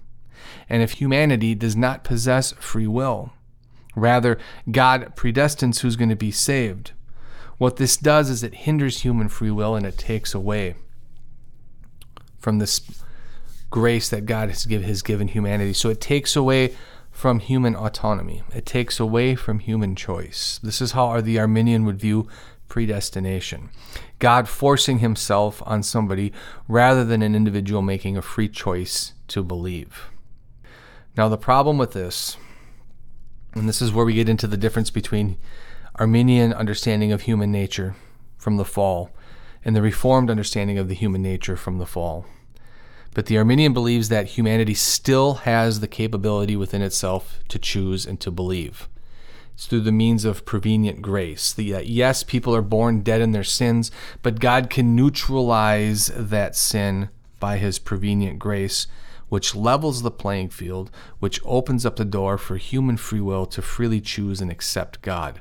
And 0.68 0.82
if 0.82 0.92
humanity 0.92 1.54
does 1.54 1.76
not 1.76 2.04
possess 2.04 2.52
free 2.52 2.86
will, 2.86 3.32
rather, 3.94 4.38
God 4.70 5.14
predestines 5.16 5.80
who's 5.80 5.96
going 5.96 6.10
to 6.10 6.16
be 6.16 6.30
saved. 6.30 6.92
What 7.58 7.76
this 7.76 7.96
does 7.96 8.30
is 8.30 8.42
it 8.42 8.54
hinders 8.54 9.02
human 9.02 9.28
free 9.28 9.50
will 9.50 9.74
and 9.76 9.86
it 9.86 9.96
takes 9.96 10.34
away 10.34 10.74
from 12.38 12.58
this 12.58 12.80
grace 13.70 14.08
that 14.08 14.26
God 14.26 14.50
has, 14.50 14.64
has 14.64 15.02
given 15.02 15.28
humanity. 15.28 15.72
So 15.72 15.88
it 15.88 16.00
takes 16.00 16.36
away 16.36 16.76
from 17.10 17.38
human 17.38 17.76
autonomy, 17.76 18.42
it 18.52 18.66
takes 18.66 18.98
away 18.98 19.36
from 19.36 19.60
human 19.60 19.94
choice. 19.94 20.58
This 20.62 20.80
is 20.80 20.92
how 20.92 21.20
the 21.20 21.38
Arminian 21.38 21.84
would 21.84 21.98
view 21.98 22.28
predestination. 22.68 23.70
God 24.18 24.48
forcing 24.48 24.98
himself 24.98 25.62
on 25.64 25.84
somebody 25.84 26.32
rather 26.66 27.04
than 27.04 27.22
an 27.22 27.34
individual 27.34 27.82
making 27.82 28.16
a 28.16 28.22
free 28.22 28.48
choice 28.48 29.12
to 29.28 29.42
believe. 29.44 30.10
Now, 31.16 31.28
the 31.28 31.38
problem 31.38 31.78
with 31.78 31.92
this, 31.92 32.36
and 33.54 33.68
this 33.68 33.80
is 33.80 33.92
where 33.92 34.04
we 34.04 34.14
get 34.14 34.28
into 34.28 34.48
the 34.48 34.56
difference 34.56 34.90
between 34.90 35.38
Arminian 35.96 36.52
understanding 36.52 37.12
of 37.12 37.22
human 37.22 37.52
nature 37.52 37.94
from 38.36 38.56
the 38.56 38.64
fall 38.64 39.10
and 39.64 39.76
the 39.76 39.82
Reformed 39.82 40.28
understanding 40.28 40.76
of 40.76 40.88
the 40.88 40.94
human 40.94 41.22
nature 41.22 41.56
from 41.56 41.78
the 41.78 41.86
fall. 41.86 42.26
But 43.14 43.26
the 43.26 43.38
Arminian 43.38 43.72
believes 43.72 44.08
that 44.08 44.26
humanity 44.26 44.74
still 44.74 45.34
has 45.34 45.78
the 45.78 45.86
capability 45.86 46.56
within 46.56 46.82
itself 46.82 47.38
to 47.48 47.60
choose 47.60 48.04
and 48.04 48.18
to 48.20 48.32
believe. 48.32 48.88
It's 49.54 49.66
through 49.66 49.82
the 49.82 49.92
means 49.92 50.24
of 50.24 50.44
prevenient 50.44 51.00
grace. 51.00 51.52
The, 51.52 51.76
uh, 51.76 51.78
yes, 51.78 52.24
people 52.24 52.56
are 52.56 52.62
born 52.62 53.02
dead 53.02 53.20
in 53.20 53.30
their 53.30 53.44
sins, 53.44 53.92
but 54.20 54.40
God 54.40 54.68
can 54.68 54.96
neutralize 54.96 56.08
that 56.08 56.56
sin 56.56 57.08
by 57.38 57.58
his 57.58 57.78
prevenient 57.78 58.40
grace, 58.40 58.88
which 59.28 59.54
levels 59.54 60.02
the 60.02 60.10
playing 60.10 60.50
field, 60.50 60.90
which 61.18 61.40
opens 61.44 61.84
up 61.84 61.96
the 61.96 62.04
door 62.04 62.38
for 62.38 62.56
human 62.56 62.96
free 62.96 63.20
will 63.20 63.46
to 63.46 63.62
freely 63.62 64.00
choose 64.00 64.40
and 64.40 64.50
accept 64.50 65.02
God. 65.02 65.40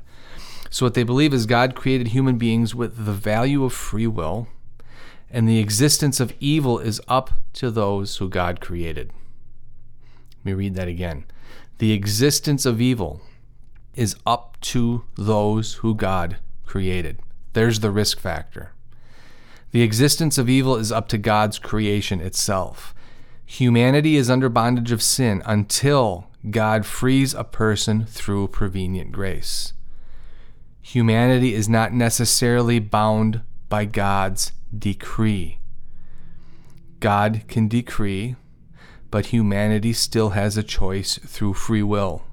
So, 0.70 0.86
what 0.86 0.94
they 0.94 1.04
believe 1.04 1.32
is 1.32 1.46
God 1.46 1.74
created 1.74 2.08
human 2.08 2.36
beings 2.36 2.74
with 2.74 3.04
the 3.04 3.12
value 3.12 3.64
of 3.64 3.72
free 3.72 4.06
will, 4.06 4.48
and 5.30 5.48
the 5.48 5.58
existence 5.58 6.20
of 6.20 6.34
evil 6.40 6.78
is 6.78 7.00
up 7.08 7.32
to 7.54 7.70
those 7.70 8.16
who 8.16 8.28
God 8.28 8.60
created. 8.60 9.12
Let 10.38 10.44
me 10.44 10.52
read 10.54 10.74
that 10.74 10.88
again. 10.88 11.24
The 11.78 11.92
existence 11.92 12.66
of 12.66 12.80
evil 12.80 13.20
is 13.94 14.16
up 14.26 14.56
to 14.62 15.04
those 15.16 15.74
who 15.74 15.94
God 15.94 16.38
created. 16.66 17.20
There's 17.52 17.80
the 17.80 17.90
risk 17.90 18.18
factor. 18.18 18.72
The 19.70 19.82
existence 19.82 20.38
of 20.38 20.48
evil 20.48 20.76
is 20.76 20.92
up 20.92 21.08
to 21.08 21.18
God's 21.18 21.58
creation 21.58 22.20
itself. 22.20 22.94
Humanity 23.46 24.16
is 24.16 24.30
under 24.30 24.48
bondage 24.48 24.92
of 24.92 25.02
sin 25.02 25.42
until 25.44 26.30
God 26.50 26.84
frees 26.84 27.34
a 27.34 27.44
person 27.44 28.04
through 28.04 28.48
prevenient 28.48 29.12
grace. 29.12 29.72
Humanity 30.82 31.54
is 31.54 31.68
not 31.68 31.92
necessarily 31.92 32.78
bound 32.78 33.42
by 33.68 33.84
God's 33.84 34.52
decree. 34.76 35.58
God 37.00 37.42
can 37.48 37.68
decree, 37.68 38.36
but 39.10 39.26
humanity 39.26 39.92
still 39.92 40.30
has 40.30 40.56
a 40.56 40.62
choice 40.62 41.18
through 41.18 41.54
free 41.54 41.82
will. 41.82 42.24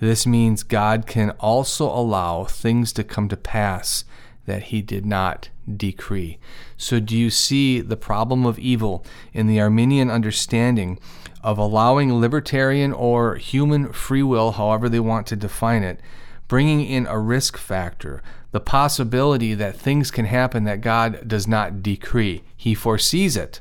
This 0.00 0.26
means 0.26 0.62
God 0.62 1.06
can 1.06 1.30
also 1.40 1.86
allow 1.86 2.44
things 2.44 2.92
to 2.92 3.04
come 3.04 3.28
to 3.28 3.36
pass 3.36 4.04
that 4.48 4.64
he 4.64 4.82
did 4.82 5.06
not 5.06 5.50
decree. 5.76 6.38
So, 6.76 6.98
do 6.98 7.16
you 7.16 7.30
see 7.30 7.80
the 7.80 7.96
problem 7.96 8.44
of 8.44 8.58
evil 8.58 9.04
in 9.32 9.46
the 9.46 9.60
Arminian 9.60 10.10
understanding 10.10 10.98
of 11.42 11.58
allowing 11.58 12.20
libertarian 12.20 12.92
or 12.92 13.36
human 13.36 13.92
free 13.92 14.22
will, 14.22 14.52
however 14.52 14.88
they 14.88 14.98
want 14.98 15.26
to 15.28 15.36
define 15.36 15.84
it, 15.84 16.00
bringing 16.48 16.84
in 16.84 17.06
a 17.06 17.18
risk 17.18 17.56
factor, 17.56 18.22
the 18.50 18.60
possibility 18.60 19.54
that 19.54 19.76
things 19.76 20.10
can 20.10 20.24
happen 20.24 20.64
that 20.64 20.80
God 20.80 21.28
does 21.28 21.46
not 21.46 21.82
decree? 21.82 22.42
He 22.56 22.74
foresees 22.74 23.36
it. 23.36 23.60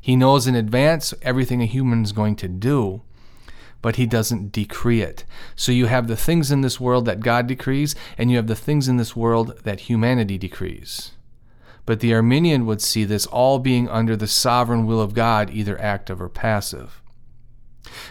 He 0.00 0.16
knows 0.16 0.46
in 0.46 0.54
advance 0.54 1.12
everything 1.20 1.60
a 1.60 1.66
human 1.66 2.02
is 2.02 2.12
going 2.12 2.36
to 2.36 2.48
do 2.48 3.02
but 3.82 3.96
he 3.96 4.06
doesn't 4.06 4.52
decree 4.52 5.00
it. 5.00 5.24
So 5.56 5.72
you 5.72 5.86
have 5.86 6.06
the 6.06 6.16
things 6.16 6.50
in 6.50 6.60
this 6.60 6.78
world 6.78 7.06
that 7.06 7.20
God 7.20 7.46
decrees, 7.46 7.94
and 8.18 8.30
you 8.30 8.36
have 8.36 8.46
the 8.46 8.54
things 8.54 8.88
in 8.88 8.96
this 8.96 9.16
world 9.16 9.58
that 9.64 9.80
humanity 9.80 10.38
decrees. 10.38 11.12
But 11.86 12.00
the 12.00 12.14
Arminian 12.14 12.66
would 12.66 12.82
see 12.82 13.04
this 13.04 13.26
all 13.26 13.58
being 13.58 13.88
under 13.88 14.16
the 14.16 14.28
sovereign 14.28 14.86
will 14.86 15.00
of 15.00 15.14
God, 15.14 15.50
either 15.50 15.80
active 15.80 16.20
or 16.20 16.28
passive. 16.28 17.02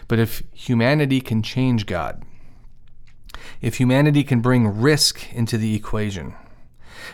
But 0.08 0.20
if 0.20 0.44
humanity 0.54 1.22
can 1.22 1.42
change 1.42 1.86
God, 1.86 2.24
if 3.62 3.76
humanity 3.76 4.24
can 4.24 4.42
bring 4.42 4.82
risk 4.82 5.34
into 5.34 5.58
the 5.58 5.76
equation, 5.76 6.34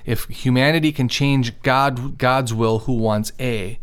if 0.06 0.26
humanity 0.26 0.92
can 0.92 1.08
change 1.08 1.62
God, 1.62 2.18
God's 2.18 2.54
will, 2.54 2.80
who 2.80 2.94
wants 2.94 3.32
A, 3.40 3.80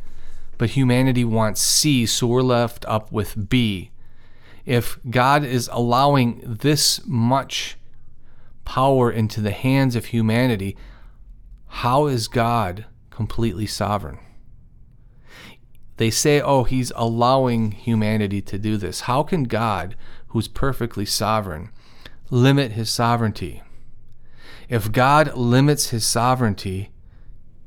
but 0.58 0.70
humanity 0.70 1.24
wants 1.24 1.60
C, 1.60 2.06
so 2.06 2.26
we're 2.26 2.42
left 2.42 2.84
up 2.86 3.12
with 3.12 3.48
B, 3.48 3.91
if 4.64 4.98
God 5.08 5.44
is 5.44 5.68
allowing 5.72 6.40
this 6.44 7.00
much 7.06 7.76
power 8.64 9.10
into 9.10 9.40
the 9.40 9.50
hands 9.50 9.96
of 9.96 10.06
humanity, 10.06 10.76
how 11.66 12.06
is 12.06 12.28
God 12.28 12.86
completely 13.10 13.66
sovereign? 13.66 14.18
They 15.96 16.10
say, 16.10 16.40
oh, 16.40 16.64
he's 16.64 16.92
allowing 16.96 17.72
humanity 17.72 18.40
to 18.42 18.58
do 18.58 18.76
this. 18.76 19.02
How 19.02 19.22
can 19.22 19.44
God, 19.44 19.94
who's 20.28 20.48
perfectly 20.48 21.04
sovereign, 21.06 21.70
limit 22.30 22.72
his 22.72 22.90
sovereignty? 22.90 23.62
If 24.68 24.90
God 24.90 25.36
limits 25.36 25.90
his 25.90 26.06
sovereignty, 26.06 26.92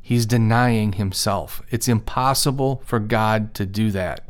he's 0.02 0.26
denying 0.26 0.94
himself. 0.94 1.62
It's 1.70 1.88
impossible 1.88 2.82
for 2.86 3.00
God 3.00 3.54
to 3.56 3.66
do 3.66 3.92
that. 3.92 4.28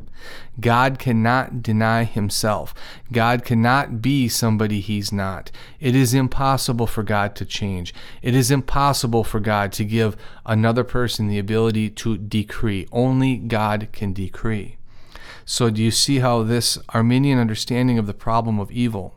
God 0.60 1.00
cannot 1.00 1.62
deny 1.62 2.04
himself. 2.04 2.74
God 3.12 3.44
cannot 3.44 4.02
be 4.02 4.28
somebody 4.28 4.80
he's 4.80 5.12
not. 5.12 5.52
It 5.80 5.96
is 5.96 6.14
impossible 6.14 6.88
for 6.88 7.04
God 7.04 7.36
to 7.36 7.46
change. 7.46 7.94
It 8.22 8.36
is 8.36 8.52
impossible 8.52 9.24
for 9.24 9.40
God 9.40 9.72
to 9.74 9.86
give 9.86 10.16
another 10.46 10.84
person 10.84 11.28
the 11.28 11.40
ability 11.40 11.90
to 11.92 12.18
decree. 12.18 12.88
Only 12.92 13.38
God 13.38 13.90
can 13.92 14.14
decree. 14.14 14.78
So, 15.46 15.70
do 15.70 15.84
you 15.84 15.92
see 15.92 16.20
how 16.20 16.42
this 16.42 16.80
Arminian 16.90 17.38
understanding 17.38 18.00
of 18.00 18.08
the 18.08 18.14
problem 18.14 18.60
of 18.60 18.72
evil, 18.72 19.16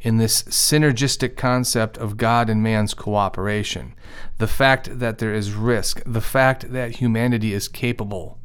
in 0.00 0.16
this 0.16 0.42
synergistic 0.44 1.36
concept 1.36 1.98
of 1.98 2.16
God 2.16 2.48
and 2.48 2.62
man's 2.62 2.94
cooperation, 2.94 3.94
the 4.38 4.46
fact 4.46 4.98
that 4.98 5.18
there 5.18 5.34
is 5.34 5.52
risk, 5.52 6.02
the 6.06 6.22
fact 6.22 6.72
that 6.72 6.96
humanity 6.96 7.52
is 7.52 7.68
capable 7.68 8.39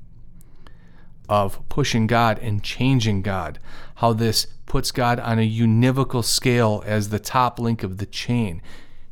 of 1.29 1.67
pushing 1.69 2.07
God 2.07 2.39
and 2.39 2.63
changing 2.63 3.21
God, 3.21 3.59
how 3.95 4.13
this 4.13 4.47
puts 4.65 4.91
God 4.91 5.19
on 5.19 5.39
a 5.39 5.49
univocal 5.49 6.23
scale 6.23 6.83
as 6.85 7.09
the 7.09 7.19
top 7.19 7.59
link 7.59 7.83
of 7.83 7.97
the 7.97 8.05
chain, 8.05 8.61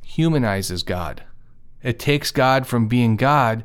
humanizes 0.04 0.84
God. 0.84 1.24
It 1.82 2.00
takes 2.00 2.32
God 2.32 2.66
from 2.66 2.88
being 2.88 3.16
God 3.16 3.64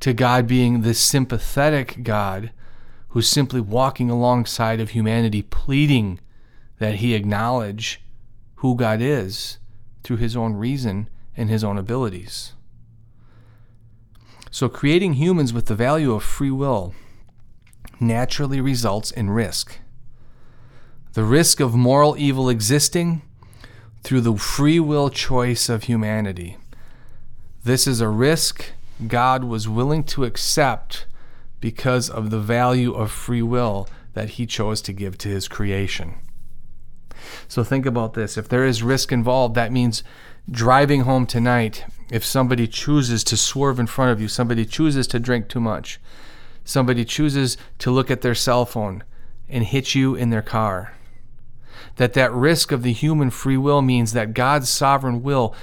to 0.00 0.12
God 0.12 0.48
being 0.48 0.80
this 0.80 0.98
sympathetic 0.98 2.02
God 2.02 2.50
who's 3.10 3.28
simply 3.28 3.60
walking 3.60 4.10
alongside 4.10 4.80
of 4.80 4.90
humanity, 4.90 5.42
pleading 5.42 6.18
that 6.78 6.96
he 6.96 7.14
acknowledge 7.14 8.02
who 8.56 8.74
God 8.74 9.00
is 9.00 9.58
through 10.02 10.16
his 10.16 10.36
own 10.36 10.54
reason 10.54 11.08
and 11.36 11.48
his 11.48 11.62
own 11.62 11.78
abilities. 11.78 12.54
So, 14.50 14.68
creating 14.68 15.14
humans 15.14 15.52
with 15.52 15.66
the 15.66 15.74
value 15.74 16.12
of 16.12 16.22
free 16.22 16.50
will 16.50 16.94
naturally 18.02 18.60
results 18.60 19.10
in 19.10 19.30
risk. 19.30 19.78
The 21.14 21.24
risk 21.24 21.60
of 21.60 21.74
moral 21.74 22.16
evil 22.18 22.48
existing 22.48 23.22
through 24.02 24.22
the 24.22 24.36
free 24.36 24.80
will 24.80 25.08
choice 25.08 25.68
of 25.68 25.84
humanity. 25.84 26.56
This 27.64 27.86
is 27.86 28.00
a 28.00 28.08
risk 28.08 28.72
God 29.06 29.44
was 29.44 29.68
willing 29.68 30.04
to 30.04 30.24
accept 30.24 31.06
because 31.60 32.10
of 32.10 32.30
the 32.30 32.40
value 32.40 32.92
of 32.92 33.10
free 33.10 33.42
will 33.42 33.88
that 34.14 34.30
he 34.30 34.46
chose 34.46 34.82
to 34.82 34.92
give 34.92 35.16
to 35.18 35.28
his 35.28 35.48
creation. 35.48 36.14
So 37.48 37.62
think 37.62 37.86
about 37.86 38.14
this. 38.14 38.36
If 38.36 38.48
there 38.48 38.64
is 38.64 38.82
risk 38.82 39.12
involved, 39.12 39.54
that 39.54 39.72
means 39.72 40.02
driving 40.50 41.02
home 41.02 41.26
tonight, 41.26 41.84
if 42.10 42.24
somebody 42.24 42.66
chooses 42.66 43.22
to 43.24 43.36
swerve 43.36 43.78
in 43.78 43.86
front 43.86 44.10
of 44.10 44.20
you, 44.20 44.28
somebody 44.28 44.64
chooses 44.64 45.06
to 45.08 45.20
drink 45.20 45.48
too 45.48 45.60
much, 45.60 46.00
somebody 46.64 47.04
chooses 47.04 47.56
to 47.78 47.90
look 47.90 48.10
at 48.10 48.20
their 48.20 48.34
cell 48.34 48.64
phone 48.64 49.04
and 49.48 49.64
hit 49.64 49.94
you 49.94 50.14
in 50.14 50.30
their 50.30 50.42
car, 50.42 50.94
that 51.96 52.14
that 52.14 52.32
risk 52.32 52.72
of 52.72 52.82
the 52.82 52.92
human 52.92 53.30
free 53.30 53.56
will 53.56 53.82
means 53.82 54.12
that 54.12 54.34
God's 54.34 54.68
sovereign 54.68 55.22
will 55.22 55.54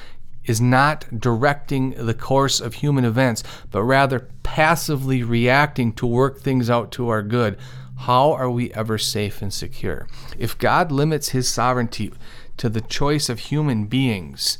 is 0.46 0.62
not 0.62 1.06
directing 1.20 1.92
the 1.92 2.14
course 2.14 2.60
of 2.60 2.76
human 2.76 3.06
events, 3.06 3.44
but 3.72 3.84
rather 3.84 4.28
passively 4.44 5.22
reacting 5.22 5.94
to 5.94 6.08
work 6.08 6.40
things 6.40 6.70
out 6.70 6.92
to 6.92 7.10
our 7.10 7.22
good. 7.22 7.58
How 8.00 8.32
are 8.32 8.50
we 8.50 8.74
ever 8.74 8.98
safe 8.98 9.42
and 9.42 9.54
secure? 9.54 10.08
If 10.38 10.58
God 10.58 10.92
limits 10.92 11.30
his 11.30 11.50
sovereignty 11.50 12.14
to 12.58 12.70
the 12.70 12.82
choice 12.82 13.30
of 13.30 13.40
human 13.40 13.86
beings, 13.86 14.58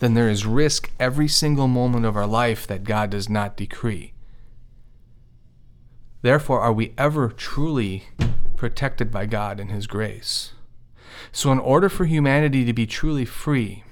then 0.00 0.14
there 0.14 0.28
is 0.28 0.46
risk 0.46 0.90
every 0.98 1.28
single 1.28 1.68
moment 1.68 2.04
of 2.04 2.16
our 2.16 2.26
life 2.26 2.66
that 2.66 2.84
God 2.84 3.10
does 3.10 3.28
not 3.28 3.56
decree. 3.56 4.14
Therefore, 6.22 6.60
are 6.60 6.72
we 6.72 6.94
ever 6.98 7.28
truly 7.28 8.04
protected 8.56 9.10
by 9.10 9.26
God 9.26 9.60
and 9.60 9.70
His 9.70 9.86
grace? 9.86 10.52
So, 11.32 11.52
in 11.52 11.58
order 11.58 11.88
for 11.88 12.06
humanity 12.06 12.64
to 12.64 12.72
be 12.72 12.86
truly 12.86 13.24
free, 13.24 13.84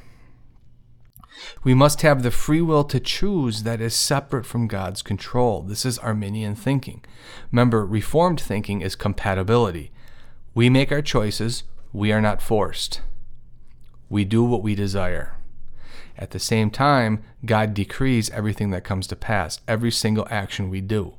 we 1.63 1.75
must 1.75 2.03
have 2.03 2.23
the 2.23 2.31
free 2.31 2.61
will 2.61 2.85
to 2.85 2.99
choose 2.99 3.63
that 3.63 3.81
is 3.81 3.95
separate 3.95 4.47
from 4.47 4.69
God's 4.69 5.03
control. 5.03 5.63
This 5.63 5.85
is 5.85 5.99
Arminian 5.99 6.55
thinking. 6.55 7.05
Remember, 7.53 7.85
Reformed 7.85 8.41
thinking 8.41 8.81
is 8.81 8.97
compatibility. 8.97 9.93
We 10.55 10.71
make 10.71 10.91
our 10.91 11.03
choices, 11.03 11.65
we 11.93 12.13
are 12.13 12.21
not 12.21 12.43
forced. 12.43 13.03
We 14.09 14.25
do 14.25 14.45
what 14.45 14.63
we 14.63 14.75
desire. 14.75 15.35
At 16.17 16.31
the 16.31 16.39
same 16.39 16.71
time, 16.71 17.23
God 17.45 17.75
decrees 17.75 18.31
everything 18.31 18.71
that 18.71 18.85
comes 18.85 19.07
to 19.09 19.17
pass, 19.17 19.61
every 19.69 19.91
single 19.91 20.27
action 20.31 20.71
we 20.71 20.81
do. 20.81 21.15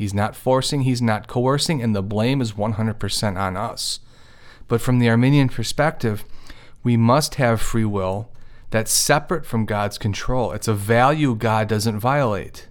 He's 0.00 0.14
not 0.14 0.34
forcing, 0.34 0.80
He's 0.80 1.02
not 1.02 1.26
coercing, 1.26 1.82
and 1.82 1.94
the 1.94 2.02
blame 2.02 2.40
is 2.40 2.52
100% 2.52 3.36
on 3.38 3.54
us. 3.54 4.00
But 4.66 4.80
from 4.80 4.98
the 4.98 5.10
Arminian 5.10 5.50
perspective, 5.50 6.24
we 6.82 6.96
must 6.96 7.34
have 7.34 7.60
free 7.60 7.84
will 7.84 8.32
that's 8.70 8.90
separate 8.90 9.44
from 9.44 9.66
God's 9.66 9.98
control. 9.98 10.52
It's 10.52 10.68
a 10.68 10.72
value 10.72 11.34
God 11.34 11.68
doesn't 11.68 12.00
violate. 12.00 12.66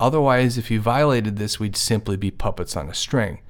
Otherwise, 0.00 0.56
if 0.56 0.68
He 0.68 0.78
violated 0.78 1.36
this, 1.36 1.60
we'd 1.60 1.76
simply 1.76 2.16
be 2.16 2.30
puppets 2.30 2.74
on 2.74 2.88
a 2.88 2.94
string, 2.94 3.40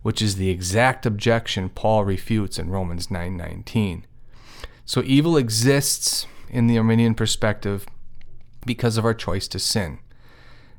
which 0.00 0.22
is 0.22 0.36
the 0.36 0.48
exact 0.48 1.04
objection 1.04 1.68
Paul 1.68 2.06
refutes 2.06 2.58
in 2.58 2.70
Romans 2.70 3.10
9:19. 3.10 4.06
So 4.86 5.02
evil 5.04 5.36
exists 5.36 6.26
in 6.48 6.66
the 6.66 6.78
Arminian 6.78 7.14
perspective 7.14 7.84
because 8.64 8.96
of 8.96 9.04
our 9.04 9.12
choice 9.12 9.48
to 9.48 9.58
sin. 9.58 9.98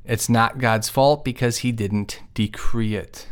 It's 0.08 0.30
not 0.30 0.60
God's 0.60 0.90
fault 0.90 1.26
because 1.26 1.58
he 1.58 1.72
didn't 1.72 2.22
decree 2.34 2.96
it. 2.96 3.28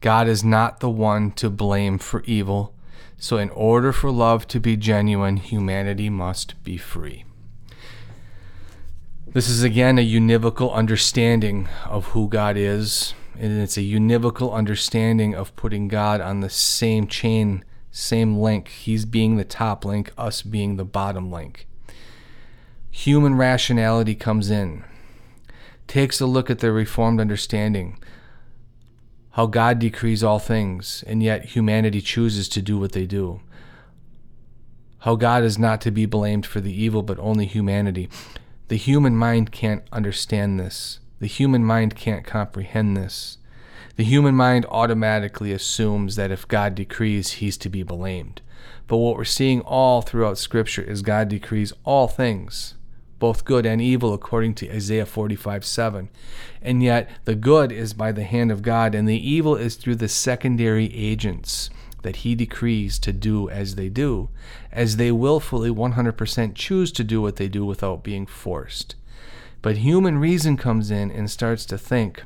God 0.00 0.28
is 0.28 0.44
not 0.44 0.80
the 0.80 0.90
one 0.90 1.30
to 1.32 1.48
blame 1.48 1.98
for 1.98 2.22
evil. 2.24 2.74
So, 3.16 3.38
in 3.38 3.50
order 3.50 3.92
for 3.92 4.10
love 4.10 4.46
to 4.48 4.60
be 4.60 4.76
genuine, 4.76 5.38
humanity 5.38 6.10
must 6.10 6.62
be 6.64 6.76
free. 6.76 7.24
This 9.26 9.48
is 9.48 9.62
again 9.62 9.98
a 9.98 10.06
univocal 10.06 10.72
understanding 10.72 11.68
of 11.86 12.06
who 12.08 12.28
God 12.28 12.56
is, 12.56 13.14
and 13.38 13.60
it's 13.60 13.76
a 13.76 13.80
univocal 13.80 14.52
understanding 14.52 15.34
of 15.34 15.56
putting 15.56 15.88
God 15.88 16.20
on 16.20 16.40
the 16.40 16.50
same 16.50 17.06
chain 17.06 17.64
same 17.94 18.36
link. 18.36 18.68
He's 18.68 19.04
being 19.04 19.36
the 19.36 19.44
top 19.44 19.84
link, 19.84 20.12
us 20.18 20.42
being 20.42 20.76
the 20.76 20.84
bottom 20.84 21.30
link. 21.30 21.66
Human 22.90 23.36
rationality 23.36 24.16
comes 24.16 24.50
in, 24.50 24.84
takes 25.86 26.20
a 26.20 26.26
look 26.26 26.50
at 26.50 26.58
the 26.58 26.72
reformed 26.72 27.20
understanding, 27.20 27.98
how 29.32 29.46
God 29.46 29.78
decrees 29.78 30.22
all 30.22 30.38
things, 30.38 31.02
and 31.06 31.22
yet 31.22 31.46
humanity 31.46 32.00
chooses 32.00 32.48
to 32.50 32.62
do 32.62 32.78
what 32.78 32.92
they 32.92 33.06
do. 33.06 33.40
How 35.00 35.16
God 35.16 35.42
is 35.42 35.58
not 35.58 35.80
to 35.82 35.90
be 35.90 36.06
blamed 36.06 36.46
for 36.46 36.60
the 36.60 36.72
evil, 36.72 37.02
but 37.02 37.18
only 37.18 37.46
humanity. 37.46 38.08
The 38.68 38.76
human 38.76 39.16
mind 39.16 39.52
can't 39.52 39.82
understand 39.92 40.58
this. 40.58 41.00
The 41.20 41.26
human 41.26 41.64
mind 41.64 41.96
can't 41.96 42.24
comprehend 42.24 42.96
this 42.96 43.38
the 43.96 44.04
human 44.04 44.34
mind 44.34 44.66
automatically 44.68 45.52
assumes 45.52 46.16
that 46.16 46.32
if 46.32 46.48
God 46.48 46.74
decrees, 46.74 47.32
he's 47.32 47.56
to 47.58 47.68
be 47.68 47.84
blamed. 47.84 48.42
But 48.88 48.96
what 48.96 49.16
we're 49.16 49.24
seeing 49.24 49.60
all 49.60 50.02
throughout 50.02 50.36
Scripture 50.36 50.82
is 50.82 51.02
God 51.02 51.28
decrees 51.28 51.72
all 51.84 52.08
things, 52.08 52.74
both 53.24 53.46
good 53.46 53.64
and 53.64 53.80
evil, 53.80 54.12
according 54.12 54.52
to 54.52 54.70
Isaiah 54.70 55.06
45 55.06 55.64
7. 55.64 56.10
And 56.60 56.82
yet, 56.82 57.08
the 57.24 57.34
good 57.34 57.72
is 57.72 57.94
by 57.94 58.12
the 58.12 58.22
hand 58.22 58.52
of 58.52 58.60
God, 58.60 58.94
and 58.94 59.08
the 59.08 59.30
evil 59.30 59.56
is 59.56 59.76
through 59.76 59.94
the 59.94 60.08
secondary 60.08 60.94
agents 60.94 61.70
that 62.02 62.16
he 62.16 62.34
decrees 62.34 62.98
to 62.98 63.14
do 63.14 63.48
as 63.48 63.76
they 63.76 63.88
do, 63.88 64.28
as 64.70 64.98
they 64.98 65.10
willfully 65.10 65.70
100% 65.70 66.54
choose 66.54 66.92
to 66.92 67.02
do 67.02 67.22
what 67.22 67.36
they 67.36 67.48
do 67.48 67.64
without 67.64 68.04
being 68.04 68.26
forced. 68.26 68.94
But 69.62 69.78
human 69.78 70.18
reason 70.18 70.58
comes 70.58 70.90
in 70.90 71.10
and 71.10 71.30
starts 71.30 71.64
to 71.64 71.78
think 71.78 72.24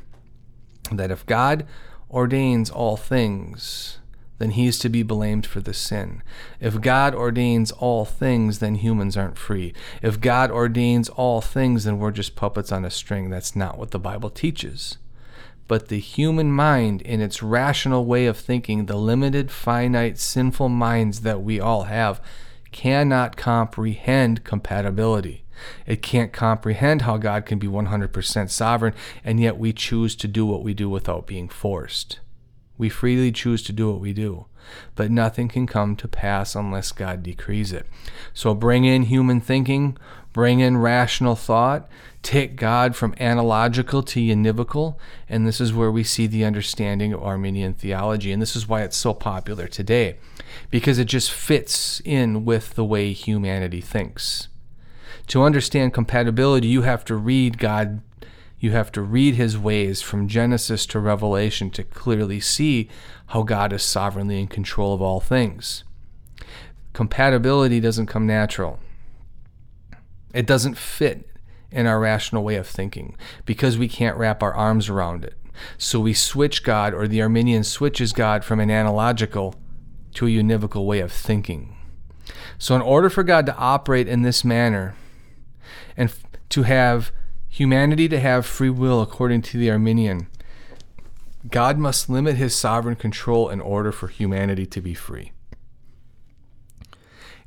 that 0.91 1.13
if 1.13 1.25
God 1.27 1.65
ordains 2.11 2.71
all 2.71 2.97
things, 2.97 4.01
then 4.39 4.51
he 4.51 4.67
is 4.67 4.79
to 4.79 4.89
be 4.89 5.03
blamed 5.03 5.47
for 5.47 5.61
the 5.61 5.75
sin. 5.75 6.23
If 6.61 6.81
God 6.81 7.15
ordains 7.15 7.71
all 7.73 8.05
things, 8.05 8.61
then 8.61 8.77
humans 8.77 9.17
aren't 9.17 9.39
free. 9.39 9.75
If 10.03 10.21
God 10.21 10.51
ordains 10.51 11.09
all 11.09 11.41
things, 11.41 11.85
then 11.85 11.99
we're 11.99 12.13
just 12.13 12.37
puppets 12.37 12.73
on 12.73 12.85
a 12.85 12.91
string. 12.91 13.31
That's 13.31 13.57
not 13.57 13.79
what 13.79 13.91
the 13.91 13.99
Bible 13.99 14.31
teaches. 14.31 14.99
But 15.67 15.89
the 15.89 16.01
human 16.01 16.51
mind, 16.51 17.03
in 17.03 17.21
its 17.21 17.43
rational 17.43 18.07
way 18.07 18.27
of 18.27 18.39
thinking, 18.39 18.87
the 18.87 18.97
limited, 18.97 19.51
finite, 19.51 20.19
sinful 20.19 20.71
minds 20.71 21.21
that 21.21 21.43
we 21.43 21.61
all 21.61 21.85
have, 21.85 22.23
cannot 22.73 23.37
comprehend 23.37 24.45
compatibility. 24.45 25.45
It 25.87 26.03
can't 26.03 26.33
comprehend 26.33 27.03
how 27.03 27.17
God 27.17 27.45
can 27.45 27.59
be 27.59 27.67
100% 27.67 28.51
sovereign, 28.51 28.95
and 29.25 29.41
yet 29.41 29.59
we 29.59 29.73
choose 29.73 30.15
to 30.17 30.29
do 30.29 30.47
what 30.47 30.63
we 30.63 30.73
do 30.73 30.89
without 30.89 31.27
being 31.27 31.49
forced. 31.49 32.21
We 32.79 32.89
freely 32.89 33.33
choose 33.33 33.63
to 33.65 33.73
do 33.73 33.91
what 33.91 34.01
we 34.01 34.13
do, 34.13 34.47
but 34.95 35.11
nothing 35.11 35.49
can 35.49 35.67
come 35.67 35.97
to 35.97 36.09
pass 36.09 36.55
unless 36.55 36.93
God 36.93 37.23
decrees 37.23 37.73
it. 37.73 37.87
So 38.33 38.55
bring 38.55 38.85
in 38.85 39.03
human 39.05 39.41
thinking, 39.41 39.99
bring 40.33 40.61
in 40.61 40.77
rational 40.79 41.35
thought, 41.35 41.89
take 42.23 42.57
God 42.57 42.97
from 42.97 43.15
analogical 43.19 44.03
to 44.05 44.21
univocal, 44.21 44.97
and 45.29 45.47
this 45.47 45.61
is 45.61 45.75
where 45.75 45.91
we 45.91 46.05
see 46.05 46.27
the 46.27 46.45
understanding 46.45 47.13
of 47.13 47.23
Arminian 47.23 47.75
theology, 47.75 48.33
and 48.33 48.41
this 48.41 48.57
is 48.57 48.69
why 48.69 48.83
it's 48.83 48.97
so 48.97 49.13
popular 49.13 49.67
today, 49.67 50.17
because 50.71 50.99
it 50.99 51.07
just 51.07 51.33
fits 51.33 52.01
in 52.05 52.45
with 52.45 52.75
the 52.75 52.85
way 52.85 53.13
humanity 53.13 53.81
thinks 53.81 54.49
to 55.29 55.43
understand 55.43 55.93
compatibility, 55.93 56.69
you 56.69 56.83
have 56.83 57.05
to 57.05 57.15
read 57.15 57.59
God, 57.59 58.01
you 58.61 58.73
have 58.73 58.91
to 58.93 59.03
read 59.03 59.35
his 59.35 59.57
ways 59.57 60.03
from 60.03 60.29
Genesis 60.29 60.85
to 60.87 60.99
Revelation 60.99 61.71
to 61.71 61.85
clearly 61.85 62.41
see 62.41 62.89
how 63.27 63.43
God 63.43 63.73
is 63.73 63.83
sovereignly 63.83 64.41
in 64.41 64.49
control 64.49 64.95
of 64.95 65.03
all 65.03 65.21
things. 65.21 65.85
Compatibility 66.93 67.79
doesn't 67.81 68.07
come 68.07 68.27
natural. 68.27 68.81
It 70.35 70.47
doesn't 70.47 70.77
fit 70.77 71.29
in 71.71 71.87
our 71.87 72.01
rational 72.01 72.43
way 72.43 72.57
of 72.57 72.67
thinking 72.67 73.17
because 73.45 73.79
we 73.79 73.89
can't 73.89 74.17
wrap 74.17 74.43
our 74.43 74.55
arms 74.55 74.89
around 74.89 75.25
it. 75.25 75.35
So 75.77 76.01
we 76.01 76.15
switch 76.15 76.63
God, 76.63 76.95
or 76.95 77.09
the 77.09 77.23
Arminian 77.23 77.65
switches 77.65 78.13
God 78.13 78.45
from 78.45 78.61
an 78.61 78.71
analogical 78.71 79.55
to 80.15 80.27
a 80.27 80.31
univocal 80.31 80.87
way 80.87 81.01
of 81.01 81.13
thinking. 81.13 81.77
So, 82.59 82.75
in 82.75 82.83
order 82.83 83.11
for 83.11 83.23
God 83.23 83.47
to 83.47 83.57
operate 83.57 84.09
in 84.09 84.23
this 84.23 84.45
manner, 84.45 84.95
and 85.97 86.13
to 86.51 86.63
have 86.63 87.13
humanity 87.49 88.09
to 88.09 88.21
have 88.21 88.47
free 88.47 88.71
will 88.71 89.01
according 89.01 89.43
to 89.43 89.59
the 89.59 89.71
Arminian. 89.71 90.29
God 91.51 91.79
must 91.79 92.11
limit 92.11 92.37
his 92.37 92.55
sovereign 92.55 92.97
control 92.97 93.49
in 93.49 93.61
order 93.61 93.93
for 93.93 94.09
humanity 94.09 94.67
to 94.67 94.81
be 94.81 94.95
free. 94.95 95.33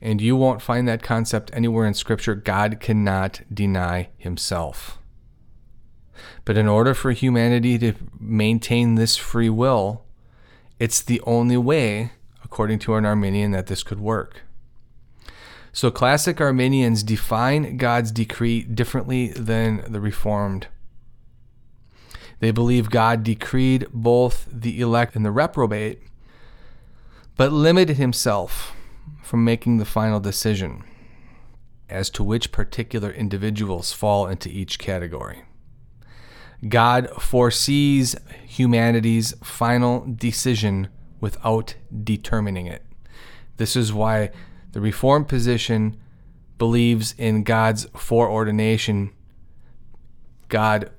And 0.02 0.20
you 0.20 0.36
won't 0.36 0.62
find 0.62 0.88
that 0.88 1.04
concept 1.04 1.52
anywhere 1.54 1.86
in 1.86 1.94
Scripture. 1.94 2.34
God 2.34 2.80
cannot 2.80 3.42
deny 3.54 4.10
himself. 4.18 4.98
But 6.44 6.58
in 6.58 6.68
order 6.68 6.94
for 6.94 7.12
humanity 7.12 7.78
to 7.80 7.94
maintain 8.20 8.96
this 8.96 9.16
free 9.16 9.50
will, 9.50 10.04
it's 10.80 11.02
the 11.02 11.22
only 11.22 11.58
way, 11.58 12.14
according 12.44 12.80
to 12.80 12.96
an 12.96 13.06
Arminian, 13.06 13.52
that 13.52 13.68
this 13.68 13.84
could 13.84 14.00
work. 14.00 14.42
So 15.74 15.90
classic 15.90 16.42
Arminians 16.42 17.02
define 17.04 17.78
God's 17.78 18.12
decree 18.12 18.64
differently 18.64 19.30
than 19.30 19.84
the 19.92 20.02
Reformed. 20.02 20.68
They 22.40 22.52
believe 22.52 22.90
God 22.90 23.24
decreed 23.24 23.88
both 23.94 24.48
the 24.52 24.82
elect 24.82 25.16
and 25.16 25.24
the 25.24 25.32
reprobate, 25.32 26.02
but 27.38 27.54
limited 27.54 27.98
himself 27.98 28.76
from 29.24 29.46
making 29.46 29.78
the 29.78 29.86
final 29.86 30.20
decision 30.20 30.84
as 31.88 32.10
to 32.10 32.24
which 32.24 32.52
particular 32.52 33.12
individuals 33.12 33.94
fall 33.94 34.28
into 34.28 34.50
each 34.50 34.80
category. 34.80 35.44
God 36.68 37.10
foresees 37.20 38.16
humanity's 38.46 39.34
final 39.44 40.06
decision 40.06 40.90
without 41.20 41.76
determining 42.04 42.68
it. 42.68 42.84
This 43.58 43.76
is 43.76 43.94
why 43.94 44.32
the 44.72 44.82
Reformed 44.82 45.28
position 45.28 45.98
believes 46.58 47.14
in 47.18 47.44
God's 47.44 47.86
foreordination. 47.96 49.12
God 50.48 50.92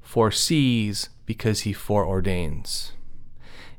foresees 0.00 1.10
because 1.26 1.60
he 1.60 1.74
foreordains. 1.74 2.92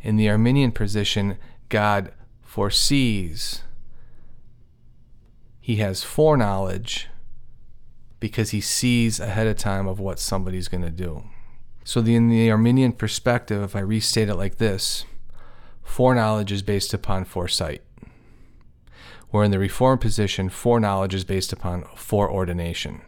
In 0.01 0.15
the 0.15 0.29
Arminian 0.29 0.71
position, 0.71 1.37
God 1.67 2.11
foresees. 2.43 3.63
He 5.59 5.77
has 5.77 6.03
foreknowledge 6.03 7.07
because 8.19 8.51
he 8.51 8.61
sees 8.61 9.19
ahead 9.19 9.47
of 9.47 9.57
time 9.57 9.87
of 9.87 9.99
what 9.99 10.19
somebody's 10.19 10.67
going 10.67 10.83
to 10.83 10.89
do. 10.89 11.23
So, 11.83 12.01
the, 12.01 12.15
in 12.15 12.29
the 12.29 12.51
Arminian 12.51 12.93
perspective, 12.93 13.63
if 13.63 13.75
I 13.75 13.79
restate 13.79 14.29
it 14.29 14.35
like 14.35 14.57
this, 14.57 15.05
foreknowledge 15.81 16.51
is 16.51 16.61
based 16.61 16.93
upon 16.93 17.25
foresight. 17.25 17.81
Where 19.31 19.43
in 19.43 19.51
the 19.51 19.59
Reformed 19.59 20.01
position, 20.01 20.49
foreknowledge 20.49 21.13
is 21.13 21.23
based 21.23 21.53
upon 21.53 21.85
foreordination. 21.95 23.01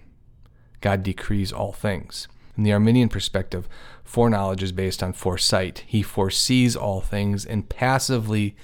God 0.80 1.04
decrees 1.04 1.52
all 1.52 1.72
things. 1.72 2.28
In 2.58 2.64
the 2.64 2.74
Arminian 2.74 3.10
perspective, 3.10 3.68
foreknowledge 4.04 4.62
is 4.62 4.72
based 4.72 5.02
on 5.02 5.14
foresight. 5.14 5.84
He 5.88 6.02
foresees 6.02 6.76
all 6.76 7.02
things 7.02 7.46
and 7.46 7.70
passively 7.70 8.56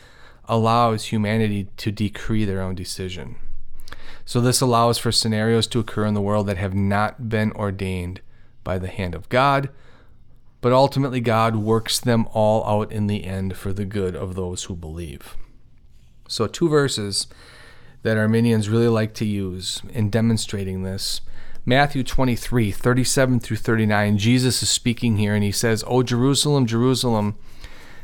allows 0.46 1.06
humanity 1.06 1.68
to 1.78 1.92
decree 1.92 2.46
their 2.46 2.62
own 2.62 2.76
decision. 2.76 3.38
So, 4.26 4.42
this 4.42 4.62
allows 4.62 4.98
for 4.98 5.12
scenarios 5.12 5.68
to 5.68 5.80
occur 5.80 6.06
in 6.06 6.14
the 6.14 6.22
world 6.22 6.48
that 6.48 6.58
have 6.58 6.74
not 6.74 7.30
been 7.30 7.52
ordained 7.54 8.22
by 8.64 8.78
the 8.78 8.88
hand 8.88 9.16
of 9.16 9.30
God, 9.30 9.70
but 10.60 10.74
ultimately 10.74 11.22
God 11.22 11.56
works 11.56 12.00
them 12.00 12.28
all 12.34 12.66
out 12.66 12.92
in 12.92 13.08
the 13.08 13.24
end 13.24 13.56
for 13.56 13.72
the 13.72 13.86
good 13.86 14.16
of 14.16 14.36
those 14.36 14.66
who 14.66 14.76
believe. 14.76 15.38
So, 16.28 16.48
two 16.48 16.70
verses 16.70 17.28
that 18.04 18.18
Arminians 18.18 18.70
really 18.70 18.88
like 18.88 19.14
to 19.16 19.26
use 19.26 19.82
in 19.90 20.10
demonstrating 20.10 20.84
this. 20.84 21.22
Matthew 21.66 22.04
23, 22.04 22.72
37 22.72 23.40
through 23.42 23.58
39, 23.58 24.18
Jesus 24.18 24.64
is 24.64 24.70
speaking 24.70 25.18
here 25.18 25.36
and 25.36 25.44
he 25.44 25.52
says, 25.52 25.84
O 25.86 26.04
Jerusalem, 26.04 26.66
Jerusalem, 26.66 27.36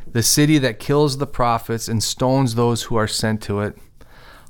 the 0.06 0.24
city 0.24 0.58
that 0.58 0.80
kills 0.80 1.18
the 1.18 1.28
prophets 1.28 1.88
and 1.88 2.04
stones 2.04 2.56
those 2.56 2.84
who 2.84 2.96
are 2.98 3.08
sent 3.08 3.42
to 3.44 3.62
it. 3.62 3.78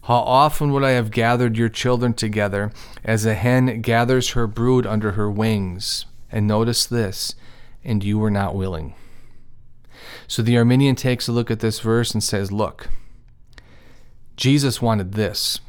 How 0.04 0.16
often 0.16 0.74
would 0.74 0.84
I 0.84 0.92
have 0.92 1.12
gathered 1.12 1.58
your 1.58 1.70
children 1.70 2.14
together 2.14 2.72
as 3.04 3.26
a 3.26 3.36
hen 3.36 3.82
gathers 3.82 4.32
her 4.32 4.48
brood 4.48 4.86
under 4.86 5.12
her 5.12 5.30
wings? 5.30 6.06
And 6.32 6.48
notice 6.48 6.86
this, 6.86 7.36
and 7.84 8.04
you 8.04 8.18
were 8.18 8.32
not 8.32 8.56
willing. 8.56 8.96
So 10.28 10.42
the 10.42 10.58
Arminian 10.58 10.96
takes 10.96 11.28
a 11.28 11.32
look 11.32 11.52
at 11.52 11.60
this 11.60 11.80
verse 11.80 12.12
and 12.14 12.24
says, 12.24 12.52
Look, 12.52 12.90
Jesus 14.36 14.82
wanted 14.82 15.14
this, 15.14 15.60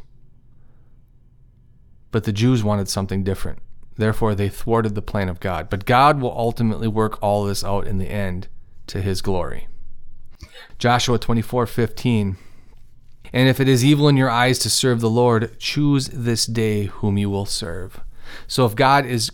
but 2.10 2.24
the 2.24 2.32
Jews 2.32 2.64
wanted 2.64 2.88
something 2.88 3.24
different. 3.24 3.58
Therefore, 3.96 4.34
they 4.34 4.48
thwarted 4.48 4.94
the 4.94 5.02
plan 5.02 5.28
of 5.28 5.40
God. 5.40 5.70
But 5.70 5.84
God 5.84 6.20
will 6.20 6.36
ultimately 6.36 6.88
work 6.88 7.22
all 7.22 7.44
this 7.44 7.62
out 7.62 7.86
in 7.86 7.98
the 7.98 8.10
end 8.10 8.48
to 8.88 9.00
his 9.00 9.22
glory. 9.22 9.68
Joshua 10.78 11.18
24 11.18 11.66
15 11.66 12.36
and 13.34 13.48
if 13.48 13.58
it 13.58 13.68
is 13.68 13.84
evil 13.84 14.08
in 14.08 14.16
your 14.16 14.30
eyes 14.30 14.60
to 14.60 14.70
serve 14.70 15.00
the 15.00 15.10
Lord, 15.10 15.58
choose 15.58 16.06
this 16.06 16.46
day 16.46 16.84
whom 16.84 17.18
you 17.18 17.28
will 17.28 17.46
serve. 17.46 17.98
So 18.46 18.64
if 18.64 18.76
God 18.76 19.04
is 19.04 19.32